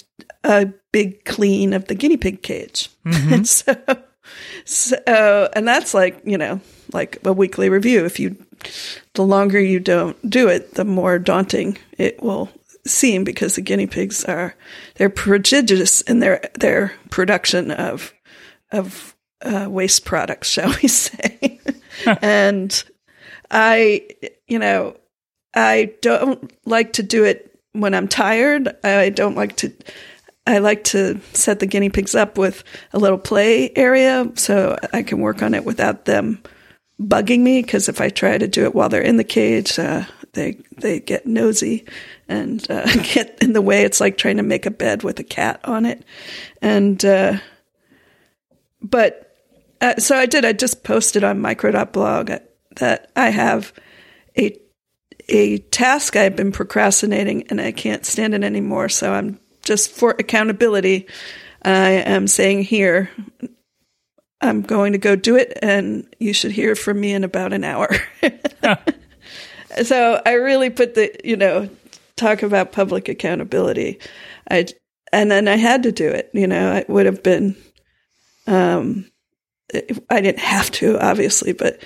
a, 0.44 0.74
big 0.92 1.25
clean 1.25 1.74
of 1.74 1.86
the 1.86 1.96
guinea 1.96 2.18
pig 2.18 2.42
cage. 2.42 2.89
Mm-hmm. 3.06 3.44
so, 3.44 3.75
so, 4.63 5.50
and 5.54 5.68
that's 5.68 5.94
like 5.94 6.22
you 6.24 6.38
know 6.38 6.62
like 6.94 7.20
a 7.25 7.34
weekly 7.34 7.70
review. 7.70 8.06
If 8.06 8.20
you 8.20 8.38
the 9.13 9.24
longer 9.24 9.60
you 9.60 9.80
don't 9.80 10.30
do 10.30 10.48
it, 10.48 10.75
the 10.75 10.86
more 10.86 11.20
daunting 11.20 11.77
it 11.98 12.22
will 12.22 12.50
seem 12.86 13.24
because 13.24 13.56
the 13.56 13.62
guinea 13.62 13.88
pigs 13.88 14.24
are 14.25 14.56
they're 14.96 15.10
prodigious 15.10 16.01
in 16.01 16.20
their 16.20 16.50
their 16.54 16.94
production 17.10 17.72
of 17.72 18.13
of 18.72 19.15
uh, 19.42 19.68
waste 19.70 20.06
products, 20.06 20.50
shall 20.50 20.74
we 20.82 20.88
say? 20.88 21.60
and 22.22 22.84
I, 23.51 24.08
you 24.48 24.60
know, 24.60 24.98
I 25.54 25.94
don't 26.01 26.51
like 26.65 26.94
to 26.94 27.04
do 27.04 27.24
it 27.24 27.54
when 27.79 27.94
I'm 27.94 28.08
tired. 28.08 28.75
I 28.84 29.10
don't 29.10 29.36
like 29.36 29.55
to. 29.58 29.72
I 30.48 30.60
like 30.60 30.84
to 30.86 31.20
set 31.34 31.60
the 31.60 31.65
guinea 31.65 31.89
pigs 31.89 32.13
up 32.13 32.38
with 32.38 32.63
a 32.94 33.00
little 33.00 33.17
play 33.17 33.72
area 33.75 34.32
so 34.36 34.77
I 34.94 35.01
can 35.01 35.20
work 35.20 35.41
on 35.41 35.55
it 35.55 35.65
without 35.65 36.05
them 36.05 36.44
bugging 37.01 37.39
me 37.39 37.63
because 37.63 37.89
if 37.89 38.00
I 38.00 38.10
try 38.10 38.38
to 38.38 38.48
do 38.48 38.63
it 38.63 38.75
while 38.75 38.88
they're 38.88 39.01
in 39.01 39.17
the 39.17 39.24
cage, 39.24 39.79
uh, 39.79 40.05
they 40.34 40.58
they 40.77 41.00
get 41.00 41.25
nosy 41.25 41.86
and 42.27 42.65
uh, 42.70 42.86
get 43.13 43.38
in 43.41 43.53
the 43.53 43.62
way. 43.62 43.84
It's 43.84 44.00
like 44.00 44.17
trying 44.17 44.38
to 44.38 44.44
make 44.44 44.65
a 44.65 44.72
bed 44.72 45.03
with 45.03 45.20
a 45.20 45.24
cat 45.24 45.60
on 45.63 45.86
it, 45.86 46.03
and 46.62 47.03
uh, 47.03 47.38
but 48.82 49.36
uh, 49.82 49.96
so 49.98 50.15
I 50.15 50.25
did. 50.25 50.46
I 50.46 50.53
just 50.53 50.84
posted 50.84 51.24
on 51.24 51.41
micro.blog 51.41 52.32
that 52.77 53.12
I 53.15 53.29
have 53.29 53.74
a 54.38 54.58
a 55.27 55.58
task 55.58 56.15
I've 56.15 56.36
been 56.36 56.51
procrastinating 56.51 57.48
and 57.50 57.60
I 57.60 57.72
can't 57.72 58.05
stand 58.05 58.34
it 58.34 58.44
anymore. 58.44 58.89
So 58.89 59.13
I'm 59.13 59.39
just 59.63 59.91
for 59.91 60.12
accountability. 60.12 61.08
I 61.63 61.91
am 61.91 62.27
saying 62.27 62.63
here 62.63 63.10
I'm 64.41 64.62
going 64.62 64.91
to 64.91 64.98
go 64.98 65.15
do 65.15 65.36
it, 65.36 65.58
and 65.62 66.08
you 66.20 66.34
should 66.34 66.51
hear 66.51 66.75
from 66.75 67.00
me 67.00 67.13
in 67.13 67.24
about 67.24 67.53
an 67.53 67.63
hour. 67.63 67.89
so 69.84 70.22
I 70.25 70.34
really 70.34 70.70
put 70.70 70.96
the, 70.96 71.15
you 71.24 71.36
know, 71.36 71.70
talk 72.15 72.44
about 72.44 72.72
public 72.72 73.10
accountability. 73.10 74.00
I 74.50 74.67
and 75.12 75.32
then 75.32 75.48
I 75.48 75.55
had 75.55 75.84
to 75.84 75.91
do 75.91 76.10
it. 76.10 76.29
You 76.34 76.48
know, 76.48 76.75
it 76.75 76.89
would 76.89 77.05
have 77.05 77.24
been, 77.24 77.55
um, 78.48 79.10
I 80.10 80.22
didn't 80.22 80.39
have 80.39 80.70
to, 80.72 81.00
obviously, 81.00 81.53
but 81.53 81.82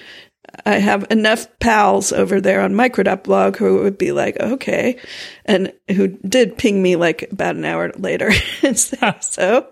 I 0.65 0.75
have 0.75 1.05
enough 1.09 1.47
pals 1.59 2.11
over 2.11 2.39
there 2.41 2.61
on 2.61 2.75
micro.blog 2.75 3.57
who 3.57 3.81
would 3.83 3.97
be 3.97 4.11
like, 4.11 4.39
okay, 4.39 4.97
and 5.45 5.73
who 5.89 6.07
did 6.07 6.57
ping 6.57 6.81
me 6.81 6.95
like 6.95 7.31
about 7.31 7.55
an 7.55 7.65
hour 7.65 7.91
later. 7.97 8.31
And 8.63 8.77
say, 8.77 9.15
so 9.21 9.67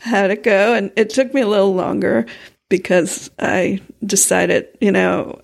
how'd 0.00 0.30
it 0.30 0.42
go? 0.42 0.74
And 0.74 0.92
it 0.96 1.10
took 1.10 1.32
me 1.32 1.40
a 1.40 1.46
little 1.46 1.74
longer 1.74 2.26
because 2.68 3.30
I 3.38 3.80
decided, 4.04 4.68
you 4.80 4.92
know, 4.92 5.40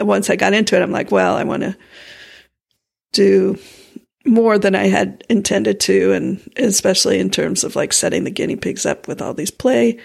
once 0.00 0.30
I 0.30 0.36
got 0.36 0.54
into 0.54 0.76
it, 0.76 0.82
I'm 0.82 0.92
like, 0.92 1.10
well, 1.10 1.36
I 1.36 1.44
want 1.44 1.62
to 1.62 1.76
do 3.12 3.58
more 4.24 4.58
than 4.58 4.74
I 4.74 4.88
had 4.88 5.24
intended 5.28 5.80
to, 5.80 6.12
and 6.12 6.40
especially 6.56 7.18
in 7.18 7.30
terms 7.30 7.64
of 7.64 7.76
like 7.76 7.92
setting 7.92 8.24
the 8.24 8.30
guinea 8.30 8.56
pigs 8.56 8.84
up 8.84 9.08
with 9.08 9.22
all 9.22 9.34
these 9.34 9.50
play 9.50 9.98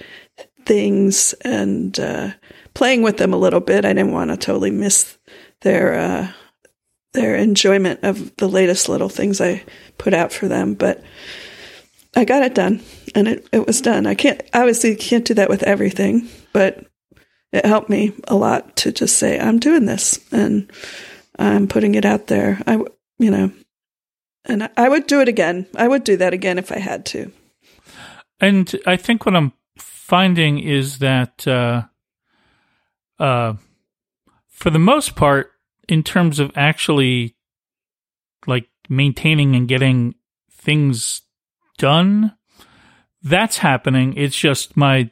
things. 0.66 1.34
And 1.42 2.00
uh, 2.00 2.32
playing 2.74 3.02
with 3.02 3.18
them 3.18 3.34
a 3.34 3.38
little 3.38 3.60
bit. 3.60 3.86
I 3.86 3.94
didn't 3.94 4.14
want 4.14 4.32
to 4.32 4.38
totally 4.38 4.72
miss 4.72 5.18
their 5.62 5.94
uh, 5.94 6.32
their 7.14 7.36
enjoyment 7.36 8.00
of 8.04 8.36
the 8.38 8.48
latest 8.48 8.88
little 8.90 9.10
things 9.10 9.42
I 9.42 9.64
put 9.98 10.14
out 10.14 10.32
for 10.32 10.48
them, 10.48 10.76
but 10.76 11.04
I 12.16 12.26
got 12.26 12.44
it 12.44 12.56
done 12.56 12.82
and 13.16 13.28
it, 13.28 13.48
it 13.52 13.68
was 13.68 13.82
done. 13.82 14.06
I 14.06 14.16
can't, 14.16 14.42
obviously 14.54 14.96
can't 14.96 15.26
do 15.26 15.34
that 15.36 15.50
with 15.50 15.64
everything, 15.64 16.28
but 16.54 16.86
it 17.52 17.66
helped 17.66 17.90
me 17.90 18.14
a 18.28 18.36
lot 18.36 18.76
to 18.78 18.92
just 18.92 19.18
say, 19.18 19.40
I'm 19.40 19.60
doing 19.60 19.86
this 19.86 20.20
and 20.32 20.72
I'm 21.38 21.68
putting 21.68 21.96
it 21.96 22.06
out 22.06 22.28
there. 22.28 22.62
I, 22.66 22.76
you 23.20 23.32
know, 23.32 23.52
and 24.46 24.70
I 24.76 24.90
would 24.90 25.08
do 25.08 25.22
it 25.22 25.28
again. 25.28 25.68
I 25.76 25.88
would 25.88 26.04
do 26.04 26.18
that 26.18 26.34
again 26.34 26.58
if 26.58 26.72
I 26.72 26.80
had 26.80 27.06
to. 27.08 27.32
And 28.40 28.74
I 28.88 28.96
think 28.96 29.26
what 29.26 29.36
I'm 29.36 29.54
finding 29.78 30.60
is 30.60 31.00
that, 31.00 31.48
uh, 31.48 31.84
uh, 33.22 33.54
for 34.50 34.72
the 34.72 34.80
most 34.80 35.16
part, 35.16 35.52
in 35.88 36.04
terms 36.04 36.40
of 36.40 36.52
actually 36.56 37.36
like 38.48 38.68
maintaining 38.90 39.56
and 39.56 39.68
getting 39.68 40.16
things 40.52 41.22
done. 41.78 42.36
That's 43.24 43.60
happening. 43.60 44.16
It's 44.18 44.38
just 44.38 44.76
my 44.76 45.12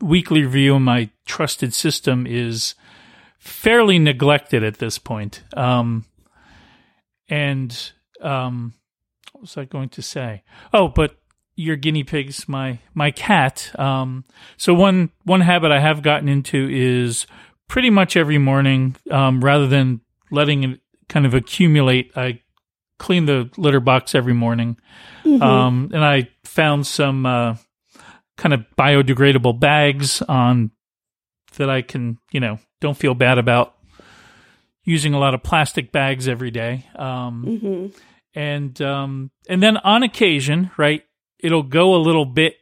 weekly 0.00 0.42
review 0.42 0.78
my 0.78 1.10
trusted 1.26 1.72
system 1.72 2.26
is 2.26 2.74
fairly 3.38 3.98
neglected 3.98 4.62
at 4.62 4.78
this 4.78 4.98
point. 4.98 5.42
Um, 5.56 6.04
and 7.28 7.92
um, 8.20 8.74
what 9.32 9.42
was 9.42 9.56
I 9.56 9.64
going 9.64 9.88
to 9.90 10.02
say? 10.02 10.42
Oh, 10.72 10.88
but 10.88 11.16
your 11.58 11.74
guinea 11.74 12.04
pigs, 12.04 12.48
my 12.48 12.78
my 12.94 13.10
cat. 13.10 13.72
Um, 13.78 14.24
so 14.56 14.72
one 14.72 15.10
one 15.24 15.40
habit 15.40 15.72
I 15.72 15.80
have 15.80 16.02
gotten 16.02 16.28
into 16.28 16.68
is 16.70 17.26
pretty 17.66 17.90
much 17.90 18.16
every 18.16 18.38
morning, 18.38 18.94
um, 19.10 19.44
rather 19.44 19.66
than 19.66 20.00
letting 20.30 20.62
it 20.62 20.80
kind 21.08 21.26
of 21.26 21.34
accumulate, 21.34 22.12
I 22.16 22.42
clean 22.98 23.26
the 23.26 23.50
litter 23.56 23.80
box 23.80 24.14
every 24.14 24.34
morning. 24.34 24.78
Mm-hmm. 25.24 25.42
Um, 25.42 25.90
and 25.92 26.04
I 26.04 26.28
found 26.44 26.86
some 26.86 27.26
uh, 27.26 27.56
kind 28.36 28.54
of 28.54 28.64
biodegradable 28.78 29.58
bags 29.58 30.22
on 30.22 30.70
that 31.56 31.68
I 31.68 31.82
can, 31.82 32.18
you 32.30 32.38
know, 32.38 32.60
don't 32.80 32.96
feel 32.96 33.14
bad 33.14 33.38
about 33.38 33.74
using 34.84 35.12
a 35.12 35.18
lot 35.18 35.34
of 35.34 35.42
plastic 35.42 35.90
bags 35.90 36.28
every 36.28 36.52
day. 36.52 36.86
Um, 36.94 37.44
mm-hmm. 37.46 37.86
And 38.34 38.80
um, 38.80 39.32
and 39.48 39.60
then 39.60 39.76
on 39.78 40.04
occasion, 40.04 40.70
right, 40.76 41.04
it'll 41.38 41.62
go 41.62 41.94
a 41.94 41.96
little 41.96 42.26
bit 42.26 42.56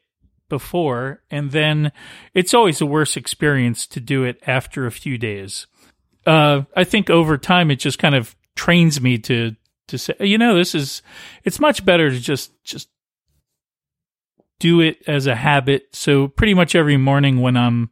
before, 0.49 1.23
and 1.31 1.51
then 1.51 1.93
it's 2.35 2.55
always 2.55 2.81
a 2.81 2.87
worse 2.87 3.17
experience 3.17 3.87
to 3.89 4.01
do 4.01 4.25
it 4.25 4.41
after 4.47 4.87
a 4.87 4.93
few 4.93 5.19
days. 5.19 5.67
Uh, 6.25 6.63
I 6.77 6.85
think 6.85 7.11
over 7.11 7.39
time 7.39 7.71
it 7.71 7.77
just 7.77 7.99
kind 7.99 8.15
of 8.15 8.35
trains 8.55 9.01
me 9.01 9.19
to 9.19 9.57
to 9.89 9.99
say, 9.99 10.15
you 10.21 10.39
know, 10.39 10.57
this 10.57 10.75
is, 10.75 11.03
it's 11.45 11.61
much 11.61 11.85
better 11.85 12.11
to 12.11 12.19
just, 12.19 12.53
just 12.65 12.89
do 14.59 14.81
it 14.81 14.99
as 15.07 15.27
a 15.27 15.35
habit. 15.37 15.89
So 15.93 16.29
pretty 16.29 16.55
much 16.55 16.75
every 16.75 16.97
morning 16.97 17.41
when 17.41 17.57
I'm 17.57 17.91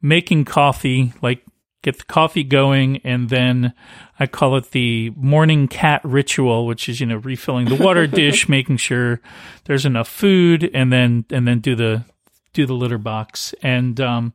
making 0.00 0.44
coffee, 0.44 1.12
like 1.22 1.42
get 1.82 1.98
the 1.98 2.04
coffee 2.04 2.44
going 2.44 2.98
and 2.98 3.28
then 3.28 3.72
I 4.18 4.26
call 4.26 4.56
it 4.56 4.72
the 4.72 5.10
morning 5.10 5.68
cat 5.68 6.00
ritual, 6.04 6.66
which 6.66 6.88
is, 6.88 7.00
you 7.00 7.06
know, 7.06 7.16
refilling 7.18 7.66
the 7.68 7.82
water 7.82 8.06
dish, 8.08 8.48
making 8.48 8.78
sure 8.78 9.20
there's 9.64 9.86
enough 9.86 10.08
food 10.08 10.70
and 10.74 10.92
then, 10.92 11.24
and 11.30 11.46
then 11.46 11.60
do 11.60 11.74
the, 11.74 12.04
do 12.52 12.66
the 12.66 12.74
litter 12.74 12.98
box. 12.98 13.54
And, 13.62 14.00
um, 14.00 14.34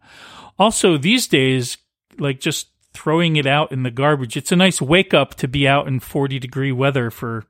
also 0.57 0.97
these 0.97 1.27
days, 1.27 1.77
like 2.17 2.39
just 2.39 2.69
throwing 2.93 3.35
it 3.35 3.45
out 3.45 3.71
in 3.71 3.83
the 3.83 3.91
garbage. 3.91 4.38
It's 4.38 4.51
a 4.51 4.55
nice 4.55 4.81
wake 4.81 5.13
up 5.13 5.35
to 5.35 5.47
be 5.47 5.67
out 5.67 5.88
in 5.88 6.00
40 6.00 6.39
degree 6.39 6.71
weather 6.71 7.09
for 7.09 7.45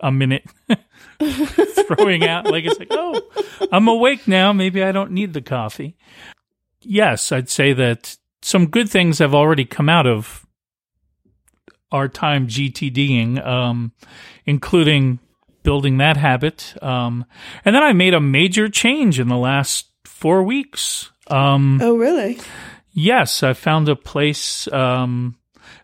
a 0.00 0.12
minute. 0.12 0.44
throwing 1.86 2.24
out 2.24 2.46
like 2.46 2.64
it's 2.64 2.78
like, 2.78 2.88
"Oh, 2.90 3.20
I'm 3.70 3.88
awake 3.88 4.26
now. 4.26 4.52
Maybe 4.52 4.82
I 4.82 4.92
don't 4.92 5.12
need 5.12 5.32
the 5.32 5.42
coffee." 5.42 5.96
Yes, 6.80 7.32
I'd 7.32 7.48
say 7.48 7.72
that 7.72 8.16
some 8.44 8.66
good 8.66 8.90
things 8.90 9.20
have 9.20 9.34
already 9.34 9.64
come 9.64 9.88
out 9.88 10.06
of 10.06 10.46
our 11.90 12.08
time 12.08 12.46
GTDing, 12.46 13.44
um, 13.44 13.92
including 14.44 15.18
building 15.62 15.96
that 15.96 16.18
habit. 16.18 16.74
Um, 16.82 17.24
and 17.64 17.74
then 17.74 17.82
I 17.82 17.94
made 17.94 18.12
a 18.12 18.20
major 18.20 18.68
change 18.68 19.18
in 19.18 19.28
the 19.28 19.38
last 19.38 19.86
four 20.04 20.42
weeks. 20.42 21.10
Um, 21.28 21.80
oh, 21.80 21.96
really? 21.96 22.38
Yes, 22.92 23.42
I 23.42 23.54
found 23.54 23.88
a 23.88 23.96
place, 23.96 24.70
um, 24.70 25.36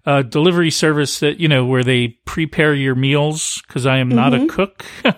a 0.04 0.22
delivery 0.22 0.70
service 0.70 1.20
that, 1.20 1.40
you 1.40 1.48
know, 1.48 1.64
where 1.64 1.82
they 1.82 2.08
prepare 2.26 2.74
your 2.74 2.94
meals 2.94 3.62
because 3.66 3.86
I 3.86 3.98
am 3.98 4.10
mm-hmm. 4.10 4.16
not 4.16 4.34
a 4.34 4.36
mm-hmm. 4.36 4.48
cook. 4.48 4.84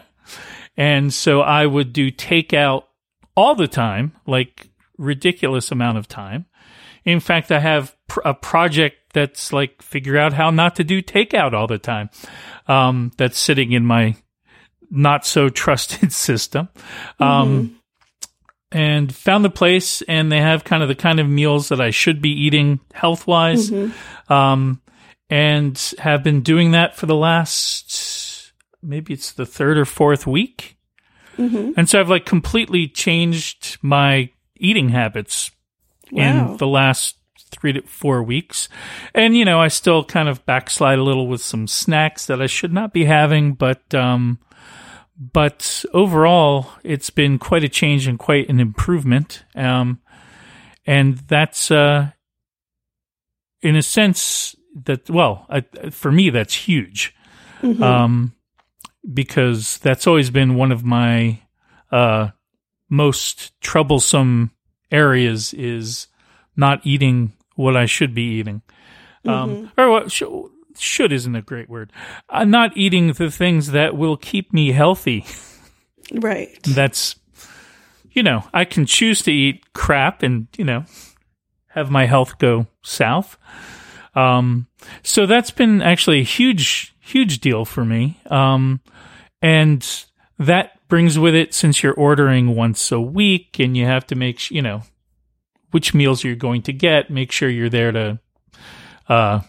and 0.76 1.12
so 1.12 1.40
I 1.40 1.66
would 1.66 1.92
do 1.92 2.12
takeout 2.12 2.84
all 3.37 3.56
the 3.56 3.66
time, 3.66 4.12
like 4.28 4.68
ridiculous 4.96 5.72
amount 5.72 5.99
of 5.99 6.06
time. 6.06 6.46
In 7.04 7.21
fact, 7.21 7.50
I 7.50 7.59
have 7.61 7.97
pr- 8.09 8.21
a 8.25 8.35
project 8.35 8.97
that's 9.12 9.52
like 9.52 9.82
figure 9.82 10.18
out 10.18 10.32
how 10.32 10.50
not 10.50 10.76
to 10.76 10.85
do 10.85 11.02
takeout 11.02 11.52
all 11.52 11.66
the 11.66 11.78
time. 11.78 12.11
Um, 12.66 13.12
that's 13.16 13.38
sitting 13.38 13.73
in 13.73 13.85
my 13.85 14.16
not 14.90 15.26
so 15.26 15.49
trusted 15.49 16.12
system. 16.12 16.68
Um, 17.18 17.78
and 18.71 19.14
found 19.14 19.44
the 19.44 19.50
place 19.50 20.00
and 20.02 20.32
they 20.32 20.40
have 20.40 20.64
kind 20.64 20.82
of 20.82 20.88
the 20.88 20.94
kind 20.94 21.21
of 21.21 21.28
meals 21.28 21.68
that 21.68 21.80
I 21.80 21.90
should 21.90 22.23
be 22.23 22.30
eating 22.30 22.80
health 22.94 23.26
wise. 23.26 23.71
Um, 24.28 24.80
and 25.28 25.94
have 25.99 26.23
been 26.23 26.40
doing 26.42 26.73
that 26.73 26.97
for 26.97 27.06
the 27.06 27.14
last, 27.16 28.52
maybe 28.82 29.12
it's 29.14 29.32
the 29.32 29.47
third 29.47 29.78
or 29.78 29.85
fourth 29.85 30.26
week. 30.26 30.76
And 31.76 31.88
so 31.88 32.00
I've 32.00 32.11
like 32.11 32.26
completely 32.26 32.88
changed 32.88 33.78
my 33.82 34.30
eating 34.56 34.90
habits 34.90 35.50
Wow. 36.12 36.52
in 36.52 36.57
the 36.59 36.66
last 36.66 37.16
three 37.50 37.73
to 37.73 37.83
four 37.83 38.23
weeks. 38.23 38.69
And, 39.14 39.37
you 39.37 39.45
know, 39.45 39.61
I 39.61 39.69
still 39.69 40.04
kind 40.04 40.28
of 40.28 40.45
backslide 40.47 40.99
a 40.99 41.02
little 41.02 41.26
with 41.26 41.42
some 41.42 41.66
snacks 41.66 42.26
that 42.26 42.40
I 42.42 42.47
should 42.47 42.73
not 42.73 42.92
be 42.92 43.04
having, 43.04 43.54
but, 43.54 43.95
um, 43.95 44.38
but 45.16 45.85
overall, 45.92 46.69
it's 46.85 47.11
been 47.11 47.38
quite 47.38 47.64
a 47.64 47.69
change 47.69 48.07
and 48.07 48.19
quite 48.19 48.49
an 48.49 48.61
improvement. 48.61 49.45
Um, 49.54 50.00
and 50.87 51.16
that's, 51.19 51.71
uh, 51.71 52.11
in 53.62 53.76
a 53.76 53.83
sense 53.83 54.54
that, 54.85 55.09
well, 55.09 55.47
I, 55.49 55.61
for 55.90 56.12
me, 56.12 56.31
that's 56.31 56.54
huge. 56.54 57.14
Um, 57.83 58.35
because 59.14 59.78
that's 59.78 60.07
always 60.07 60.31
been 60.31 60.57
one 60.57 60.73
of 60.73 60.85
my, 60.85 61.40
uh, 61.90 62.31
most 62.90 63.59
troublesome 63.61 64.50
areas 64.92 65.52
is 65.54 66.06
not 66.56 66.80
eating 66.84 67.32
what 67.56 67.76
I 67.76 67.87
should 67.87 68.14
be 68.14 68.38
eating. 68.38 68.62
Um, 69.25 69.70
or 69.78 69.90
what 69.90 70.11
sh- 70.11 70.22
should 70.78 71.12
isn't 71.12 71.37
a 71.37 71.42
great 71.42 71.68
word. 71.68 71.92
Uh, 72.28 72.44
not 72.44 72.76
eating 72.76 73.12
the 73.12 73.30
things 73.30 73.70
that 73.70 73.96
will 73.96 74.16
keep 74.16 74.52
me 74.52 74.72
healthy. 74.72 75.25
Right. 76.12 76.58
That's, 76.64 77.16
you 78.11 78.22
know, 78.22 78.44
I 78.52 78.64
can 78.64 78.84
choose 78.87 79.22
to 79.22 79.32
eat 79.32 79.72
crap 79.75 80.22
and, 80.22 80.49
you 80.56 80.64
know, 80.64 80.84
have 81.68 81.90
my 81.90 82.06
health 82.06 82.38
go 82.38 82.66
south. 82.82 83.38
Um, 84.14 84.66
so 85.02 85.25
that's 85.25 85.50
been 85.50 85.80
actually 85.80 86.20
a 86.20 86.25
huge, 86.25 86.94
huge 87.00 87.40
deal 87.40 87.64
for 87.64 87.84
me. 87.84 88.20
Um, 88.26 88.80
and 89.40 89.87
that 90.38 90.72
brings 90.92 91.18
with 91.18 91.34
it, 91.34 91.54
since 91.54 91.82
you're 91.82 91.94
ordering 91.94 92.54
once 92.54 92.92
a 92.92 93.00
week 93.00 93.58
and 93.58 93.75
you 93.75 93.87
have 93.87 94.06
to 94.06 94.14
make, 94.14 94.50
you 94.50 94.61
know, 94.61 94.82
which 95.70 95.94
meals 95.94 96.22
you're 96.22 96.34
going 96.34 96.61
to 96.61 96.70
get, 96.70 97.08
make 97.08 97.32
sure 97.32 97.49
you're 97.49 97.70
there 97.70 97.92
to, 97.92 98.20
uh, 99.08 99.40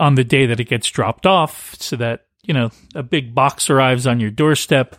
on 0.00 0.16
the 0.16 0.24
day 0.24 0.46
that 0.46 0.58
it 0.58 0.64
gets 0.64 0.90
dropped 0.90 1.26
off 1.26 1.76
so 1.78 1.94
that, 1.94 2.26
you 2.42 2.52
know, 2.52 2.72
a 2.96 3.04
big 3.04 3.36
box 3.36 3.70
arrives 3.70 4.04
on 4.04 4.18
your 4.18 4.32
doorstep 4.32 4.96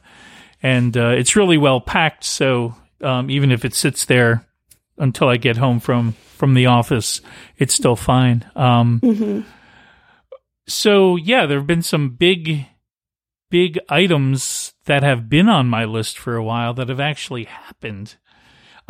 and, 0.61 0.95
uh, 0.95 1.09
it's 1.09 1.35
really 1.35 1.57
well 1.57 1.81
packed. 1.81 2.23
So, 2.23 2.73
um, 3.01 3.29
even 3.29 3.51
if 3.51 3.65
it 3.65 3.73
sits 3.73 4.05
there 4.05 4.47
until 4.97 5.27
I 5.27 5.35
get 5.35 5.57
home 5.57 5.81
from, 5.81 6.13
from 6.37 6.53
the 6.53 6.67
office, 6.67 7.19
it's 7.57 7.73
still 7.73 7.97
fine. 7.97 8.49
Um, 8.55 9.01
so 10.67 11.17
yeah, 11.17 11.47
there 11.47 11.57
have 11.57 11.67
been 11.67 11.81
some 11.81 12.11
big, 12.11 12.67
big 13.53 13.77
items 13.87 14.73
that 14.85 15.03
have 15.03 15.29
been 15.29 15.47
on 15.47 15.67
my 15.67 15.85
list 15.85 16.17
for 16.17 16.35
a 16.35 16.43
while 16.43 16.73
that 16.73 16.89
have 16.89 16.99
actually 16.99 17.43
happened. 17.43 18.15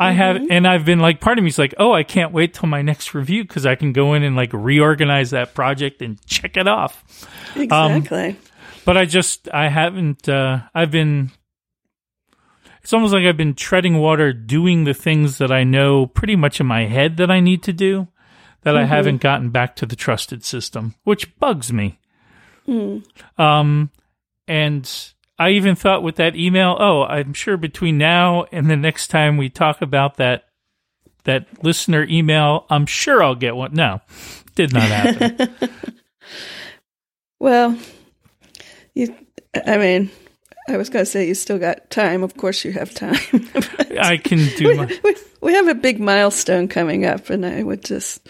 I 0.00 0.12
have, 0.12 0.40
and 0.48 0.66
I've 0.66 0.86
been 0.86 1.00
like, 1.00 1.20
part 1.20 1.36
of 1.36 1.44
me's 1.44 1.58
like, 1.58 1.74
oh, 1.76 1.92
I 1.92 2.02
can't 2.02 2.32
wait 2.32 2.54
till 2.54 2.70
my 2.70 2.80
next 2.80 3.12
review 3.12 3.44
because 3.44 3.66
I 3.66 3.74
can 3.74 3.92
go 3.92 4.14
in 4.14 4.22
and 4.22 4.36
like 4.36 4.54
reorganize 4.54 5.32
that 5.32 5.52
project 5.52 6.00
and 6.00 6.18
check 6.24 6.56
it 6.56 6.66
off. 6.66 7.04
Exactly. 7.54 8.38
But 8.86 8.96
I 8.96 9.04
just, 9.04 9.50
I 9.52 9.68
haven't, 9.68 10.30
uh, 10.30 10.60
I've 10.74 10.90
been, 10.90 11.30
it's 12.82 12.94
almost 12.94 13.12
like 13.12 13.26
I've 13.26 13.36
been 13.36 13.54
treading 13.54 13.98
water 13.98 14.32
doing 14.32 14.84
the 14.84 14.94
things 14.94 15.36
that 15.36 15.52
I 15.52 15.64
know 15.64 16.06
pretty 16.06 16.36
much 16.36 16.58
in 16.58 16.66
my 16.66 16.86
head 16.86 17.18
that 17.18 17.30
I 17.30 17.40
need 17.40 17.62
to 17.64 17.74
do 17.74 18.08
that 18.62 18.78
I 18.78 18.86
haven't 18.86 19.20
gotten 19.20 19.50
back 19.50 19.76
to 19.76 19.84
the 19.84 19.94
trusted 19.94 20.42
system, 20.42 20.94
which 21.04 21.38
bugs 21.38 21.70
me. 21.70 21.98
Um, 23.36 23.90
and 24.46 24.90
I 25.38 25.50
even 25.50 25.74
thought 25.74 26.02
with 26.02 26.16
that 26.16 26.36
email, 26.36 26.76
oh, 26.78 27.02
I'm 27.02 27.32
sure 27.34 27.56
between 27.56 27.98
now 27.98 28.44
and 28.52 28.70
the 28.70 28.76
next 28.76 29.08
time 29.08 29.36
we 29.36 29.48
talk 29.48 29.82
about 29.82 30.16
that 30.16 30.44
that 31.24 31.64
listener 31.64 32.04
email, 32.08 32.66
I'm 32.68 32.86
sure 32.86 33.22
I'll 33.22 33.34
get 33.34 33.56
one. 33.56 33.72
No, 33.74 34.00
did 34.54 34.72
not 34.72 34.82
happen. 34.82 35.54
Well, 37.40 37.76
you. 38.94 39.14
I 39.66 39.76
mean, 39.76 40.10
I 40.66 40.78
was 40.78 40.88
going 40.88 41.04
to 41.04 41.10
say 41.10 41.28
you 41.28 41.34
still 41.34 41.58
got 41.58 41.90
time. 41.90 42.22
Of 42.22 42.38
course, 42.38 42.64
you 42.64 42.72
have 42.72 42.94
time. 42.94 43.18
I 44.00 44.16
can 44.16 44.48
do 44.56 44.74
my. 44.74 44.98
we, 45.04 45.16
we 45.42 45.52
have 45.52 45.68
a 45.68 45.74
big 45.74 46.00
milestone 46.00 46.68
coming 46.68 47.04
up, 47.04 47.28
and 47.28 47.44
I 47.44 47.62
would 47.62 47.84
just 47.84 48.26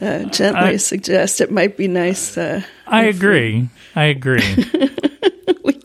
uh, 0.00 0.24
gently 0.24 0.60
I- 0.60 0.76
suggest 0.78 1.40
it 1.40 1.52
might 1.52 1.76
be 1.76 1.86
nice. 1.86 2.36
Uh, 2.36 2.62
I 2.88 3.04
agree. 3.04 3.68
I 3.94 4.06
agree. 4.06 4.42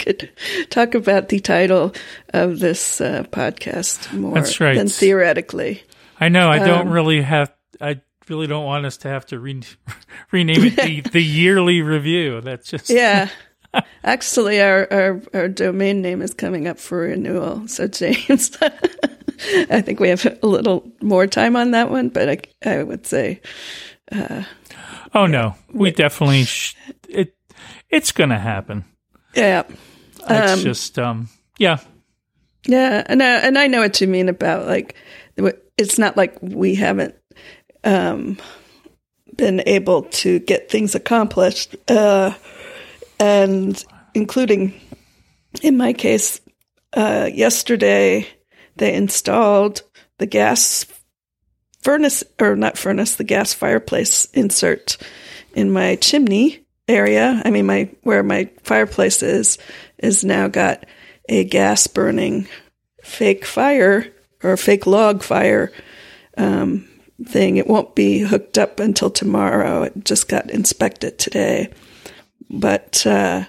we 0.06 0.14
could 0.14 0.30
talk 0.70 0.96
about 0.96 1.30
the 1.30 1.40
title 1.40 1.94
of 2.34 2.60
this 2.60 3.02
uh, 3.02 3.24
podcast 3.32 4.12
more 4.14 4.34
That's 4.36 4.60
right. 4.60 4.76
than 4.78 4.88
theoretically. 4.88 5.84
I 6.20 6.30
know. 6.30 6.50
I 6.50 6.60
Um, 6.60 6.66
don't 6.68 6.90
really 6.90 7.22
have. 7.22 7.54
I 7.82 8.02
really 8.30 8.48
don't 8.48 8.66
want 8.66 8.86
us 8.86 8.98
to 8.98 9.08
have 9.10 9.26
to 9.28 9.40
re- 9.40 9.62
rename 10.32 10.64
it 10.66 10.76
the, 10.78 11.02
the 11.02 11.22
yearly 11.24 11.82
review. 11.82 12.42
That's 12.42 12.70
just 12.70 12.90
Yeah. 12.90 13.30
Actually, 14.06 14.62
our, 14.62 14.88
our, 14.92 15.22
our 15.34 15.48
domain 15.50 16.02
name 16.02 16.22
is 16.22 16.34
coming 16.34 16.66
up 16.68 16.80
for 16.80 17.00
renewal. 17.00 17.68
So, 17.68 17.88
James, 17.88 18.58
I 18.62 19.82
think 19.82 20.00
we 20.00 20.08
have 20.10 20.26
a 20.42 20.48
little 20.48 20.90
more 21.02 21.28
time 21.28 21.58
on 21.58 21.72
that 21.72 21.90
one, 21.92 22.08
but 22.08 22.30
I, 22.30 22.40
I 22.70 22.84
would 22.84 23.06
say, 23.06 23.42
Oh 25.14 25.26
no, 25.28 25.56
we 25.74 25.92
definitely. 25.92 26.46
Sh- 26.46 26.76
it. 27.10 27.36
It's 27.90 28.12
gonna 28.12 28.40
happen. 28.40 28.86
yeah. 29.36 29.64
It's 30.30 30.64
just. 30.64 31.00
Um. 31.00 31.30
Yeah. 31.58 31.80
Yeah, 32.68 33.04
and 33.06 33.22
I, 33.22 33.36
and 33.38 33.58
I 33.60 33.68
know 33.68 33.80
what 33.80 34.02
you 34.02 34.08
mean 34.08 34.28
about 34.28 34.66
like 34.66 34.96
it's 35.78 36.00
not 36.00 36.18
like 36.18 36.38
we 36.42 36.76
haven't 36.76 37.16
um, 37.84 38.38
been 39.36 39.62
able 39.66 40.04
to 40.04 40.40
get 40.40 40.70
things 40.70 40.96
accomplished, 40.96 41.76
uh, 41.90 42.34
and 43.20 43.84
including 44.14 44.80
in 45.62 45.78
my 45.78 45.94
case, 45.94 46.42
uh, 46.94 47.30
yesterday 47.32 48.28
they 48.78 48.94
installed 48.94 49.82
the 50.18 50.26
gas 50.26 50.86
furnace 51.82 52.24
or 52.40 52.56
not 52.56 52.78
furnace, 52.78 53.16
the 53.16 53.24
gas 53.24 53.54
fireplace 53.54 54.26
insert 54.34 54.98
in 55.54 55.72
my 55.72 55.96
chimney 55.98 56.66
area. 56.88 57.42
I 57.44 57.52
mean, 57.52 57.66
my 57.66 57.90
where 58.04 58.24
my 58.24 58.50
fireplace 58.64 59.22
is 59.24 59.58
is 59.98 60.24
now 60.24 60.48
got 60.48 60.86
a 61.30 61.44
gas 61.44 61.88
burning 61.88 62.48
fake 63.04 63.46
fire 63.46 64.12
or 64.44 64.58
fake 64.58 64.86
log 64.86 65.24
fire 65.24 65.72
um, 66.38 66.88
thing. 67.24 67.58
It 67.58 67.68
won't 67.68 67.96
be 67.96 68.20
hooked 68.20 68.58
up 68.58 68.80
until 68.80 69.10
tomorrow. 69.10 69.84
It 69.84 70.06
just 70.06 70.28
got 70.28 70.50
inspected 70.50 71.18
today, 71.18 71.72
but 72.50 73.06
uh, 73.06 73.46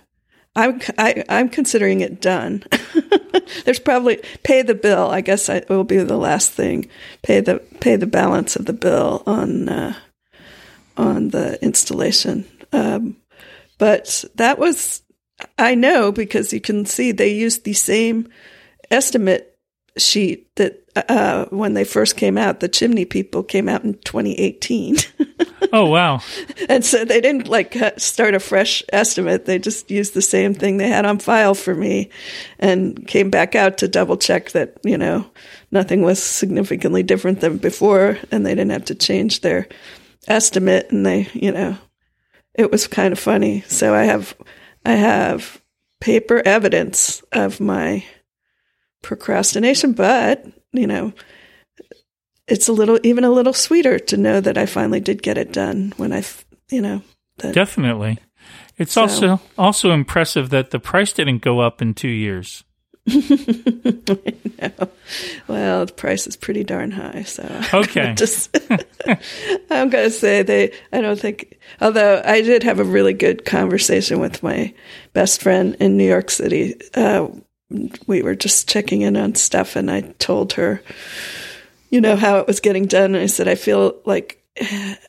I'm 0.55 0.81
I, 0.99 1.25
I'm 1.29 1.49
considering 1.49 2.01
it 2.01 2.21
done. 2.21 2.65
There's 3.65 3.79
probably 3.79 4.23
pay 4.43 4.63
the 4.63 4.75
bill. 4.75 5.11
I 5.11 5.21
guess 5.21 5.49
I, 5.49 5.57
it 5.57 5.69
will 5.69 5.85
be 5.85 5.99
the 5.99 6.17
last 6.17 6.53
thing. 6.53 6.89
Pay 7.23 7.41
the 7.41 7.59
pay 7.81 7.97
the 7.97 8.07
balance 8.07 8.57
of 8.57 8.65
the 8.65 8.73
bill 8.73 9.23
on 9.27 9.69
uh, 9.69 9.95
on 10.97 11.29
the 11.29 11.63
installation. 11.63 12.47
Um, 12.73 13.17
but 13.79 14.25
that 14.37 14.59
was 14.59 15.03
I 15.59 15.75
know 15.75 16.13
because 16.13 16.53
you 16.53 16.61
can 16.61 16.87
see 16.87 17.13
they 17.13 17.33
used 17.33 17.65
the 17.65 17.75
same 17.75 18.29
estimate 18.91 19.59
sheet 19.97 20.55
that 20.57 20.83
uh, 21.09 21.47
when 21.47 21.75
they 21.75 21.85
first 21.85 22.17
came 22.17 22.39
out, 22.39 22.61
the 22.61 22.69
chimney 22.69 23.05
people 23.05 23.43
came 23.43 23.69
out 23.69 23.85
in 23.85 23.95
2018. 23.95 24.97
Oh 25.73 25.87
wow. 25.87 26.21
and 26.69 26.85
so 26.85 27.05
they 27.05 27.21
didn't 27.21 27.49
like 27.49 27.77
start 27.99 28.35
a 28.35 28.41
fresh 28.41 28.83
estimate. 28.93 29.47
They 29.47 29.59
just 29.59 29.91
used 29.91 30.15
the 30.15 30.23
same 30.23 30.55
thing 30.55 30.77
they 30.77 30.89
had 30.89 31.05
on 31.05 31.19
file 31.19 31.55
for 31.55 31.75
me 31.75 32.11
and 32.59 33.07
came 33.07 33.31
back 33.31 33.55
out 33.55 33.79
to 33.79 33.89
double 33.89 34.17
check 34.17 34.53
that, 34.53 34.77
you 34.85 34.97
know, 34.97 35.27
nothing 35.71 36.03
was 36.03 36.23
significantly 36.23 37.03
different 37.03 37.41
than 37.41 37.59
before 37.59 38.19
and 38.31 38.45
they 38.45 38.55
didn't 38.55 38.71
have 38.71 38.85
to 38.87 38.95
change 38.95 39.41
their 39.41 39.67
estimate. 40.29 40.91
And 40.91 41.05
they, 41.05 41.29
you 41.33 41.53
know, 41.53 41.77
it 42.55 42.71
was 42.71 42.87
kind 42.87 43.13
of 43.13 43.19
funny. 43.19 43.63
So 43.63 43.95
I 43.95 44.05
have, 44.05 44.37
I 44.87 44.93
have 44.93 45.61
paper 46.01 46.41
evidence 46.45 47.21
of 47.33 47.59
my 47.59 48.05
procrastination, 49.03 49.93
but, 49.95 50.47
you 50.73 50.87
know, 50.87 51.13
it's 52.47 52.69
a 52.69 52.73
little 52.73 52.99
even 53.03 53.25
a 53.25 53.31
little 53.31 53.53
sweeter 53.53 53.99
to 53.99 54.17
know 54.17 54.41
that 54.41 54.57
I 54.57 54.67
finally 54.67 55.01
did 55.01 55.23
get 55.23 55.39
it 55.39 55.53
done 55.53 55.93
when 55.97 56.13
I, 56.13 56.23
you 56.71 56.81
know, 56.81 57.03
that, 57.39 57.53
Definitely. 57.55 58.19
It's 58.79 58.93
So- 58.93 59.03
also 59.03 59.41
also 59.59 59.91
impressive 59.91 60.51
that 60.51 60.71
the 60.71 60.79
price 60.79 61.13
didn't 61.13 61.39
go 61.43 61.59
up 61.61 61.83
in 61.83 61.93
two 61.95 62.09
years. 62.09 62.63
well, 65.49 65.87
the 65.87 65.93
price 65.97 66.27
is 66.27 66.37
pretty 66.37 66.65
darn 66.65 66.91
high. 66.91 67.23
So 67.23 67.45
Okay. 67.75 68.15
just 68.17 68.57
I'm 69.71 69.91
gonna 69.91 70.11
say 70.11 70.43
they. 70.43 70.73
I 70.93 71.01
don't 71.01 71.19
think. 71.19 71.59
Although 71.81 72.23
I 72.25 72.43
did 72.43 72.63
have 72.65 72.81
a 72.81 72.85
really 72.85 73.13
good 73.13 73.45
conversation 73.45 74.19
with 74.19 74.43
my 74.43 74.75
best 75.13 75.43
friend 75.43 75.77
in 75.81 75.97
New 75.97 76.09
York 76.09 76.31
City. 76.31 76.75
Uh, 76.95 77.29
we 78.07 78.23
were 78.23 78.35
just 78.35 78.69
checking 78.69 79.03
in 79.03 79.17
on 79.17 79.35
stuff, 79.35 79.77
and 79.77 79.91
I 79.91 80.01
told 80.19 80.55
her, 80.55 80.83
you 81.91 82.01
know, 82.01 82.17
how 82.17 82.39
it 82.39 82.47
was 82.47 82.61
getting 82.61 82.87
done. 82.87 83.15
And 83.15 83.23
I 83.23 83.27
said, 83.27 83.49
I 83.49 83.55
feel 83.57 83.97
like 84.05 84.43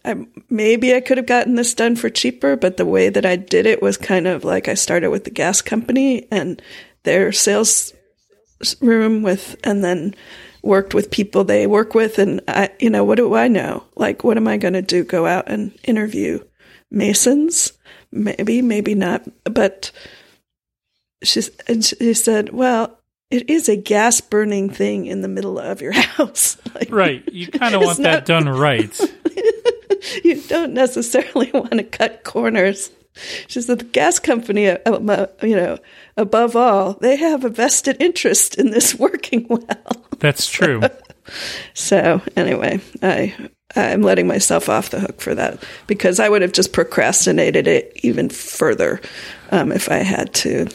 I, 0.06 0.26
maybe 0.50 0.94
I 0.96 1.02
could 1.02 1.18
have 1.18 1.26
gotten 1.28 1.56
this 1.56 1.74
done 1.74 1.96
for 1.96 2.10
cheaper, 2.10 2.56
but 2.56 2.78
the 2.78 2.86
way 2.86 3.10
that 3.10 3.26
I 3.26 3.36
did 3.36 3.66
it 3.66 3.82
was 3.82 3.98
kind 3.98 4.28
of 4.28 4.44
like 4.44 4.68
I 4.68 4.74
started 4.74 5.10
with 5.10 5.24
the 5.24 5.32
gas 5.32 5.62
company 5.62 6.28
and 6.32 6.62
their 7.08 7.32
sales 7.32 7.94
room 8.82 9.24
with, 9.24 9.56
and 9.64 9.84
then 9.84 10.14
worked 10.62 10.94
with 10.94 11.10
people 11.10 11.44
they 11.44 11.66
work 11.66 11.96
with. 11.96 12.20
And 12.20 12.42
I, 12.48 12.70
you 12.80 12.90
know, 12.90 13.04
what 13.04 13.16
do 13.16 13.34
I 13.34 13.48
know? 13.48 13.86
Like, 13.96 14.24
what 14.24 14.38
am 14.38 14.48
I 14.48 14.58
going 14.58 14.74
to 14.74 14.82
do? 14.82 15.04
Go 15.04 15.26
out 15.26 15.50
and 15.50 15.72
interview 15.84 16.44
masons? 16.92 17.74
Maybe, 18.12 18.62
maybe 18.62 18.94
not. 18.94 19.28
But 19.46 19.92
she, 21.24 21.42
and 21.68 21.84
she 21.84 22.14
said, 22.14 22.50
well, 22.50 23.00
it 23.30 23.50
is 23.50 23.70
a 23.70 23.76
gas 23.76 24.22
burning 24.22 24.70
thing 24.70 25.06
in 25.06 25.22
the 25.22 25.28
middle 25.28 25.60
of 25.60 25.82
your 25.82 25.92
house. 26.18 26.58
Like, 26.76 26.92
Right. 26.92 27.24
You 27.34 27.48
kind 27.48 27.74
of 27.74 27.82
want 27.82 28.00
that 28.04 28.28
done 28.28 28.48
right. 28.48 29.00
you 30.24 30.40
don't 30.44 30.74
necessarily 30.74 31.50
want 31.52 31.72
to 31.72 31.84
cut 31.84 32.24
corners. 32.24 32.92
She 33.48 33.62
said 33.62 33.80
the 33.80 33.86
gas 33.86 34.20
company, 34.20 34.70
uh, 34.70 34.78
uh, 34.86 35.28
you 35.42 35.56
know, 35.56 35.78
above 36.16 36.56
all, 36.56 36.94
they 36.94 37.16
have 37.16 37.46
a 37.46 37.50
vested 37.50 38.02
interest 38.02 38.56
in 38.56 38.72
this 38.72 38.96
working 39.00 39.46
well. 39.50 40.06
That's 40.20 40.48
true. 40.48 40.82
So 41.74 42.22
anyway, 42.38 42.80
I 43.04 43.36
I'm 43.76 44.02
letting 44.02 44.28
myself 44.28 44.70
off 44.70 44.92
the 44.92 45.02
hook 45.02 45.20
for 45.20 45.36
that 45.36 45.62
because 45.86 46.22
I 46.22 46.30
would 46.30 46.42
have 46.42 46.54
just 46.54 46.72
procrastinated 46.72 47.68
it 47.68 47.92
even 47.98 48.30
further 48.30 49.02
um, 49.52 49.74
if 49.74 49.92
I 49.92 49.98
had 49.98 50.34
to 50.36 50.68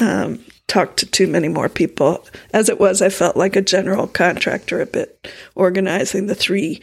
um, 0.00 0.42
talk 0.66 0.96
to 0.96 1.06
too 1.06 1.26
many 1.26 1.48
more 1.48 1.68
people. 1.68 2.26
As 2.52 2.68
it 2.68 2.80
was, 2.80 3.02
I 3.02 3.10
felt 3.10 3.36
like 3.36 3.56
a 3.56 3.62
general 3.62 4.06
contractor 4.06 4.80
a 4.80 4.86
bit, 4.86 5.28
organizing 5.54 6.26
the 6.26 6.34
three 6.34 6.80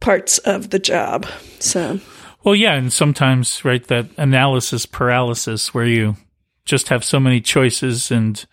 parts 0.00 0.38
of 0.38 0.70
the 0.70 0.78
job. 0.78 1.26
So 1.60 2.00
Well, 2.44 2.54
yeah, 2.54 2.74
and 2.74 2.92
sometimes, 2.92 3.64
right, 3.64 3.84
that 3.88 4.06
analysis 4.18 4.84
paralysis 4.84 5.72
where 5.72 5.86
you 5.86 6.16
just 6.66 6.88
have 6.88 7.02
so 7.02 7.18
many 7.18 7.40
choices, 7.40 8.10
and 8.10 8.44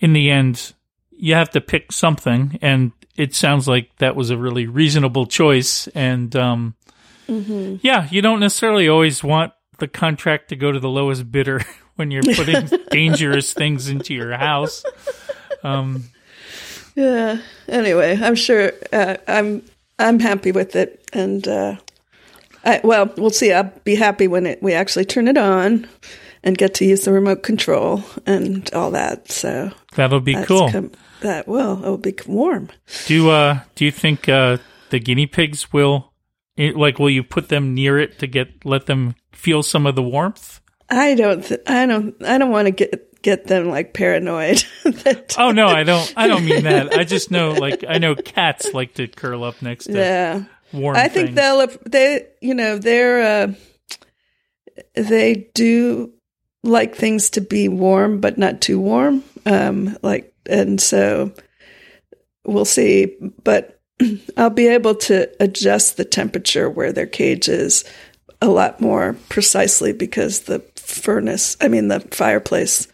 in 0.00 0.12
the 0.12 0.28
end, 0.30 0.74
you 1.16 1.34
have 1.34 1.50
to 1.50 1.60
pick 1.60 1.92
something. 1.92 2.58
And 2.60 2.92
it 3.16 3.34
sounds 3.34 3.68
like 3.68 3.90
that 3.98 4.16
was 4.16 4.30
a 4.30 4.36
really 4.36 4.66
reasonable 4.66 5.26
choice. 5.26 5.86
And 5.88 6.34
um, 6.34 6.74
yeah, 7.82 8.08
you 8.10 8.22
don't 8.22 8.40
necessarily 8.40 8.88
always 8.88 9.22
want 9.22 9.52
the 9.78 9.88
contract 9.88 10.48
to 10.48 10.56
go 10.56 10.72
to 10.72 10.80
the 10.80 10.88
lowest 10.88 11.30
bidder 11.30 11.62
when 11.96 12.10
you're 12.10 12.22
putting 12.22 12.68
dangerous 12.90 13.52
things 13.52 13.88
into 13.88 14.14
your 14.14 14.36
house. 14.36 14.84
Um, 15.62 16.04
yeah. 16.94 17.40
Anyway, 17.68 18.18
I'm 18.20 18.34
sure 18.34 18.72
uh, 18.92 19.16
I'm 19.26 19.62
I'm 19.98 20.20
happy 20.20 20.52
with 20.52 20.74
it, 20.76 21.08
and 21.12 21.46
uh, 21.46 21.76
I, 22.68 22.80
well, 22.84 23.10
we'll 23.16 23.30
see. 23.30 23.52
I'll 23.52 23.72
be 23.84 23.94
happy 23.94 24.28
when 24.28 24.44
it 24.44 24.62
we 24.62 24.74
actually 24.74 25.06
turn 25.06 25.26
it 25.26 25.38
on 25.38 25.88
and 26.42 26.56
get 26.56 26.74
to 26.74 26.84
use 26.84 27.04
the 27.04 27.12
remote 27.12 27.42
control 27.42 28.04
and 28.26 28.70
all 28.74 28.90
that. 28.90 29.30
So 29.30 29.70
that'll 29.94 30.20
be 30.20 30.34
cool. 30.44 30.70
com- 30.70 30.92
that 31.22 31.48
will 31.48 31.82
it 31.82 31.88
will 31.88 31.96
be 31.96 32.14
warm. 32.26 32.68
Do 33.06 33.30
uh 33.30 33.60
do 33.74 33.86
you 33.86 33.90
think 33.90 34.28
uh 34.28 34.58
the 34.90 35.00
guinea 35.00 35.26
pigs 35.26 35.72
will 35.72 36.12
it, 36.56 36.76
like 36.76 36.98
will 36.98 37.10
you 37.10 37.22
put 37.22 37.48
them 37.48 37.74
near 37.74 37.98
it 37.98 38.18
to 38.18 38.26
get 38.26 38.66
let 38.66 38.84
them 38.84 39.14
feel 39.32 39.62
some 39.62 39.86
of 39.86 39.94
the 39.94 40.02
warmth? 40.02 40.60
I 40.90 41.14
don't. 41.14 41.44
Th- 41.44 41.60
I 41.66 41.86
don't. 41.86 42.14
I 42.24 42.38
don't 42.38 42.50
want 42.50 42.66
to 42.66 42.70
get 42.72 43.22
get 43.22 43.46
them 43.46 43.68
like 43.68 43.94
paranoid. 43.94 44.62
that, 44.84 45.36
Oh 45.38 45.52
no, 45.52 45.68
I 45.68 45.84
don't 45.84 46.12
I 46.16 46.26
don't 46.26 46.44
mean 46.44 46.64
that. 46.64 46.92
I 46.92 47.04
just 47.04 47.30
know 47.30 47.52
like 47.52 47.84
I 47.88 47.98
know 47.98 48.14
cats 48.14 48.72
like 48.74 48.94
to 48.94 49.08
curl 49.08 49.44
up 49.44 49.62
next 49.62 49.84
to 49.84 49.92
yeah. 49.94 50.44
Warm 50.72 50.96
I 50.96 51.08
think 51.08 51.28
things. 51.28 51.36
they'll 51.36 51.66
they 51.86 52.26
you 52.40 52.54
know 52.54 52.78
they're 52.78 53.22
uh, 53.22 53.54
they 54.94 55.50
do 55.54 56.12
like 56.62 56.94
things 56.94 57.30
to 57.30 57.40
be 57.40 57.68
warm 57.68 58.20
but 58.20 58.38
not 58.38 58.60
too 58.60 58.80
warm. 58.80 59.24
Um 59.46 59.96
like 60.02 60.34
and 60.46 60.80
so 60.80 61.32
we'll 62.44 62.64
see. 62.64 63.16
But 63.44 63.80
I'll 64.36 64.50
be 64.50 64.68
able 64.68 64.94
to 64.94 65.30
adjust 65.40 65.96
the 65.96 66.04
temperature 66.04 66.68
where 66.68 66.92
their 66.92 67.06
cage 67.06 67.48
is 67.48 67.84
a 68.40 68.48
lot 68.48 68.80
more 68.80 69.16
precisely 69.28 69.92
because 69.92 70.42
the 70.42 70.60
furnace 70.76 71.56
I 71.60 71.68
mean 71.68 71.88
the 71.88 72.00
fireplace 72.00 72.88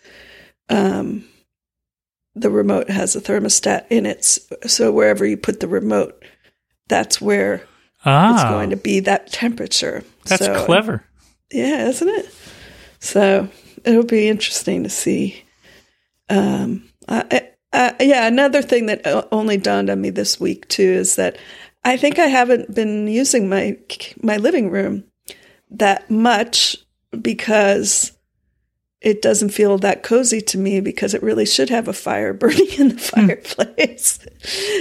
um 0.68 1.24
the 2.34 2.50
remote 2.50 2.90
has 2.90 3.14
a 3.14 3.20
thermostat 3.20 3.86
in 3.90 4.06
it. 4.06 4.24
So 4.66 4.90
wherever 4.90 5.24
you 5.24 5.36
put 5.36 5.60
the 5.60 5.68
remote 5.68 6.24
that's 6.88 7.20
where 7.20 7.66
ah, 8.04 8.34
it's 8.34 8.44
going 8.44 8.70
to 8.70 8.76
be 8.76 9.00
that 9.00 9.32
temperature. 9.32 10.04
That's 10.26 10.44
So, 10.44 10.64
clever. 10.64 11.04
Yeah, 11.50 11.88
isn't 11.88 12.08
it? 12.08 12.34
So 13.00 13.48
it'll 13.84 14.04
be 14.04 14.28
interesting 14.28 14.82
to 14.84 14.90
see. 14.90 15.44
Um, 16.28 16.88
I, 17.06 17.48
I, 17.72 17.94
yeah, 18.00 18.26
another 18.26 18.62
thing 18.62 18.86
that 18.86 19.02
only 19.30 19.56
dawned 19.56 19.90
on 19.90 20.00
me 20.00 20.10
this 20.10 20.40
week 20.40 20.68
too 20.68 20.82
is 20.82 21.16
that 21.16 21.36
I 21.84 21.96
think 21.96 22.18
I 22.18 22.26
haven't 22.26 22.74
been 22.74 23.06
using 23.08 23.48
my 23.48 23.76
my 24.22 24.38
living 24.38 24.70
room 24.70 25.04
that 25.70 26.10
much 26.10 26.76
because 27.20 28.13
it 29.04 29.20
doesn't 29.20 29.50
feel 29.50 29.76
that 29.78 30.02
cozy 30.02 30.40
to 30.40 30.56
me 30.56 30.80
because 30.80 31.12
it 31.12 31.22
really 31.22 31.44
should 31.44 31.68
have 31.68 31.88
a 31.88 31.92
fire 31.92 32.32
burning 32.32 32.72
in 32.78 32.88
the 32.88 32.98
fireplace. 32.98 34.18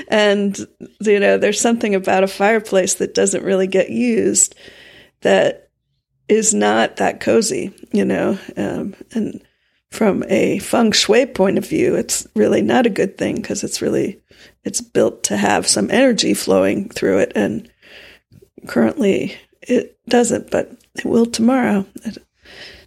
and, 0.07 0.57
you 1.01 1.19
know, 1.19 1.37
there's 1.37 1.59
something 1.59 1.93
about 1.93 2.23
a 2.23 2.27
fireplace 2.27 2.95
that 2.95 3.13
doesn't 3.13 3.43
really 3.43 3.67
get 3.67 3.89
used 3.89 4.55
that 5.21 5.69
is 6.29 6.53
not 6.53 6.95
that 6.95 7.19
cozy, 7.19 7.73
you 7.91 8.05
know. 8.05 8.39
Um, 8.55 8.95
and 9.11 9.43
from 9.91 10.23
a 10.29 10.59
feng 10.59 10.93
shui 10.93 11.25
point 11.25 11.57
of 11.57 11.67
view, 11.67 11.95
it's 11.95 12.25
really 12.33 12.61
not 12.61 12.85
a 12.85 12.89
good 12.89 13.17
thing 13.17 13.35
because 13.35 13.63
it's 13.63 13.81
really, 13.81 14.21
it's 14.63 14.79
built 14.79 15.23
to 15.25 15.35
have 15.35 15.67
some 15.67 15.91
energy 15.91 16.33
flowing 16.33 16.87
through 16.89 17.19
it. 17.19 17.33
And 17.35 17.69
currently 18.67 19.37
it 19.61 19.99
doesn't, 20.07 20.49
but 20.49 20.71
it 20.95 21.05
will 21.05 21.25
tomorrow 21.25 21.85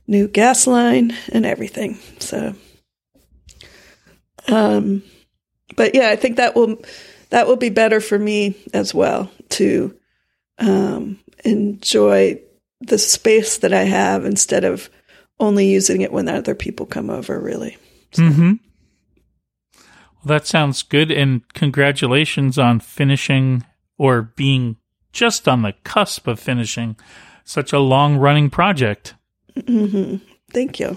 new 0.06 0.28
gas 0.28 0.66
line 0.66 1.14
and 1.32 1.44
everything. 1.46 1.98
So, 2.18 2.54
um, 4.48 5.02
but 5.76 5.94
yeah, 5.94 6.10
I 6.10 6.16
think 6.16 6.36
that 6.36 6.54
will 6.54 6.82
that 7.30 7.46
will 7.46 7.56
be 7.56 7.70
better 7.70 8.00
for 8.00 8.18
me 8.18 8.56
as 8.72 8.94
well 8.94 9.30
to 9.50 9.96
um, 10.58 11.18
enjoy 11.44 12.40
the 12.80 12.98
space 12.98 13.58
that 13.58 13.72
I 13.72 13.82
have 13.82 14.24
instead 14.24 14.64
of 14.64 14.90
only 15.40 15.66
using 15.66 16.00
it 16.02 16.12
when 16.12 16.28
other 16.28 16.54
people 16.54 16.86
come 16.86 17.10
over. 17.10 17.38
Really, 17.38 17.76
Mm-hmm. 18.12 18.52
Well, 19.74 20.38
that 20.38 20.46
sounds 20.46 20.82
good, 20.82 21.10
and 21.10 21.42
congratulations 21.54 22.58
on 22.58 22.80
finishing 22.80 23.64
or 23.98 24.22
being 24.22 24.76
just 25.12 25.48
on 25.48 25.62
the 25.62 25.74
cusp 25.84 26.26
of 26.26 26.38
finishing 26.40 26.96
such 27.44 27.72
a 27.72 27.78
long-running 27.78 28.50
project. 28.50 29.14
Hmm 29.66 30.16
thank 30.52 30.78
you. 30.80 30.96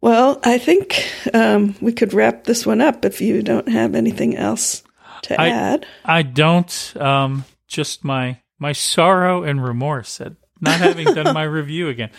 Well, 0.00 0.38
I 0.44 0.58
think 0.58 1.10
um, 1.32 1.74
we 1.80 1.92
could 1.92 2.12
wrap 2.12 2.44
this 2.44 2.66
one 2.66 2.80
up 2.82 3.04
if 3.04 3.20
you 3.20 3.42
don't 3.42 3.68
have 3.68 3.94
anything 3.94 4.36
else 4.36 4.82
to 5.22 5.40
I- 5.40 5.48
add. 5.48 5.86
I 6.04 6.22
don't. 6.22 6.94
Um, 6.96 7.44
just 7.68 8.04
my 8.04 8.38
my 8.58 8.72
sorrow 8.72 9.42
and 9.42 9.62
remorse 9.64 10.20
at 10.20 10.32
not 10.60 10.78
having 10.78 11.06
done 11.14 11.32
my 11.34 11.42
review 11.60 11.88
again. 11.88 12.10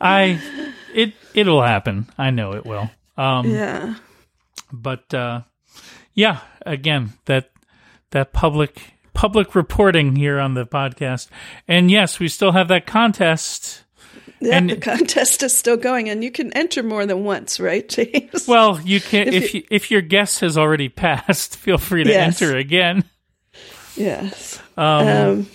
I 0.00 0.40
it 0.92 1.14
it'll 1.34 1.62
happen. 1.62 2.08
I 2.18 2.30
know 2.30 2.52
it 2.52 2.66
will. 2.66 2.90
Um, 3.16 3.48
Yeah. 3.48 3.94
but 4.72 5.12
uh, 5.14 5.42
yeah, 6.14 6.40
again 6.66 7.12
that 7.26 7.50
that 8.10 8.32
public 8.32 8.94
public 9.14 9.54
reporting 9.54 10.16
here 10.16 10.40
on 10.40 10.54
the 10.54 10.66
podcast, 10.66 11.28
and 11.68 11.90
yes, 11.90 12.18
we 12.18 12.26
still 12.28 12.52
have 12.52 12.68
that 12.68 12.86
contest. 12.86 13.84
Yeah, 14.40 14.56
And- 14.56 14.70
the 14.70 14.76
contest 14.76 15.42
is 15.42 15.54
still 15.56 15.76
going, 15.76 16.08
and 16.08 16.24
you 16.24 16.30
can 16.30 16.52
enter 16.54 16.82
more 16.82 17.04
than 17.06 17.24
once, 17.24 17.60
right, 17.60 17.86
James? 17.88 18.46
Well, 18.48 18.80
you 18.84 19.00
can 19.00 19.28
If 19.28 19.34
if 19.44 19.54
you, 19.54 19.62
if 19.70 19.90
your 19.90 20.00
guess 20.00 20.40
has 20.40 20.56
already 20.56 20.88
passed, 20.88 21.56
feel 21.64 21.76
free 21.78 22.04
to 22.04 22.10
Yes. 22.10 22.40
enter 22.40 22.56
again. 22.56 23.04
Yes. 23.96 24.58
Um, 24.76 25.06
Um, 25.08 25.46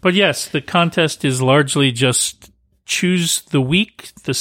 But 0.00 0.14
yes, 0.14 0.46
the 0.46 0.60
contest 0.60 1.24
is 1.24 1.40
largely 1.42 1.90
just 1.90 2.50
choose 2.86 3.40
the 3.50 3.60
week, 3.60 4.10
the 4.24 4.34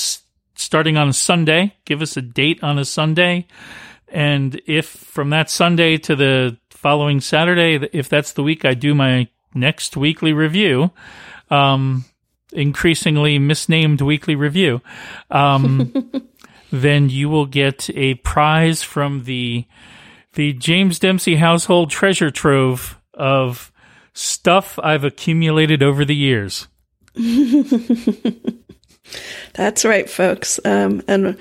starting 0.56 0.98
on 0.98 1.10
a 1.10 1.14
Sunday. 1.14 1.74
Give 1.86 2.02
us 2.02 2.16
a 2.18 2.22
date 2.22 2.62
on 2.64 2.78
a 2.78 2.86
Sunday, 2.86 3.48
and 4.10 4.62
if 4.68 4.86
from 4.88 5.30
that 5.32 5.50
Sunday 5.50 5.98
to 5.98 6.16
the 6.16 6.58
following 6.70 7.22
Saturday, 7.22 7.88
if 7.94 8.08
that's 8.10 8.34
the 8.34 8.44
week 8.44 8.66
I 8.66 8.74
do 8.76 8.94
my 8.94 9.28
next 9.56 9.98
weekly 9.98 10.32
review, 10.34 10.92
um, 11.50 12.06
increasingly 12.58 13.40
misnamed 13.40 14.02
weekly 14.02 14.36
review, 14.36 14.82
um, 15.32 15.94
then 16.72 17.10
you 17.10 17.30
will 17.30 17.46
get 17.46 17.90
a 17.96 18.16
prize 18.16 18.84
from 18.84 19.24
the 19.24 19.66
the 20.34 20.54
James 20.54 21.00
Dempsey 21.00 21.36
household 21.36 21.90
treasure 21.90 22.30
trove 22.30 23.00
of 23.14 23.72
stuff 24.14 24.78
I've 24.84 25.04
accumulated 25.04 25.82
over 25.82 26.06
the 26.06 26.16
years. 26.16 26.68
That's 29.54 29.86
right, 29.86 30.10
folks. 30.10 30.60
Um, 30.64 31.02
and 31.08 31.38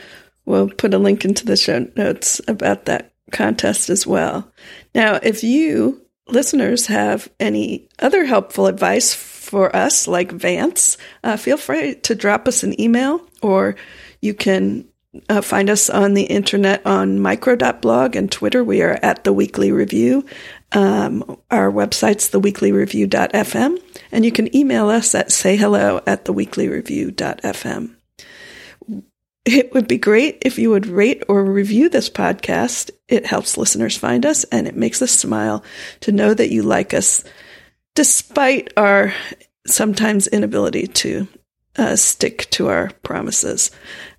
we'll 0.46 0.70
put 0.70 0.94
a 0.94 0.98
link 0.98 1.24
into 1.24 1.44
the 1.44 1.56
show 1.56 1.86
notes 1.96 2.40
about 2.48 2.86
that 2.86 3.12
contest 3.32 3.90
as 3.90 4.06
well. 4.06 4.50
Now, 4.94 5.18
if 5.22 5.42
you 5.44 6.06
listeners 6.28 6.86
have 6.86 7.28
any 7.38 7.88
other 7.98 8.24
helpful 8.24 8.66
advice 8.66 9.14
for 9.46 9.74
us, 9.74 10.08
like 10.08 10.32
Vance, 10.32 10.98
uh, 11.24 11.36
feel 11.36 11.56
free 11.56 11.94
to 11.94 12.14
drop 12.14 12.48
us 12.48 12.62
an 12.62 12.78
email 12.80 13.20
or 13.42 13.76
you 14.20 14.34
can 14.34 14.86
uh, 15.28 15.40
find 15.40 15.70
us 15.70 15.88
on 15.88 16.14
the 16.14 16.24
internet 16.24 16.84
on 16.86 17.20
micro.blog 17.20 18.16
and 18.16 18.30
Twitter. 18.30 18.62
We 18.62 18.82
are 18.82 18.98
at 19.02 19.24
the 19.24 19.32
Weekly 19.32 19.72
Review. 19.72 20.24
Um, 20.72 21.38
our 21.50 21.70
website's 21.70 22.28
theweeklyreview.fm, 22.30 23.82
and 24.12 24.24
you 24.24 24.32
can 24.32 24.54
email 24.54 24.88
us 24.88 25.14
at 25.14 25.28
sayhello 25.28 26.02
at 26.06 26.24
theweeklyreview.fm. 26.24 27.94
It 29.46 29.72
would 29.72 29.86
be 29.86 29.98
great 29.98 30.38
if 30.42 30.58
you 30.58 30.70
would 30.70 30.86
rate 30.86 31.22
or 31.28 31.44
review 31.44 31.88
this 31.88 32.10
podcast. 32.10 32.90
It 33.06 33.26
helps 33.26 33.56
listeners 33.56 33.96
find 33.96 34.26
us 34.26 34.42
and 34.44 34.66
it 34.66 34.76
makes 34.76 35.00
us 35.02 35.12
smile 35.12 35.62
to 36.00 36.10
know 36.10 36.34
that 36.34 36.50
you 36.50 36.64
like 36.64 36.92
us, 36.92 37.22
despite 37.96 38.72
our 38.76 39.12
sometimes 39.66 40.28
inability 40.28 40.86
to 40.86 41.26
uh, 41.76 41.96
stick 41.96 42.48
to 42.50 42.68
our 42.68 42.90
promises. 43.02 43.70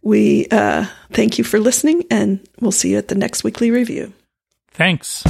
We 0.02 0.48
uh, 0.52 0.86
thank 1.14 1.38
you 1.38 1.44
for 1.44 1.60
listening 1.60 2.04
and 2.12 2.46
we'll 2.60 2.72
see 2.72 2.92
you 2.92 2.98
at 2.98 3.08
the 3.08 3.16
next 3.16 3.44
weekly 3.44 3.72
review. 3.72 4.14
Thanks. 4.72 5.24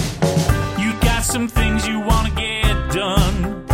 You 0.80 0.92
got 1.02 1.24
some 1.24 1.48
things 1.48 1.88
you 1.88 2.00
want 2.00 2.30
to 2.30 2.36
get 2.36 2.92
done 2.92 3.66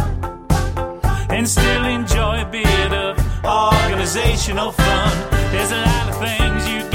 and 1.29 1.47
still 1.47 1.85
enjoy 1.85 2.41
a 2.41 2.49
bit 2.51 2.93
of 2.93 3.17
organizational 3.45 4.71
fun. 4.71 5.29
There's 5.51 5.71
a 5.71 5.81
lot 5.81 6.09
of 6.09 6.17
things 6.19 6.67
you 6.67 6.92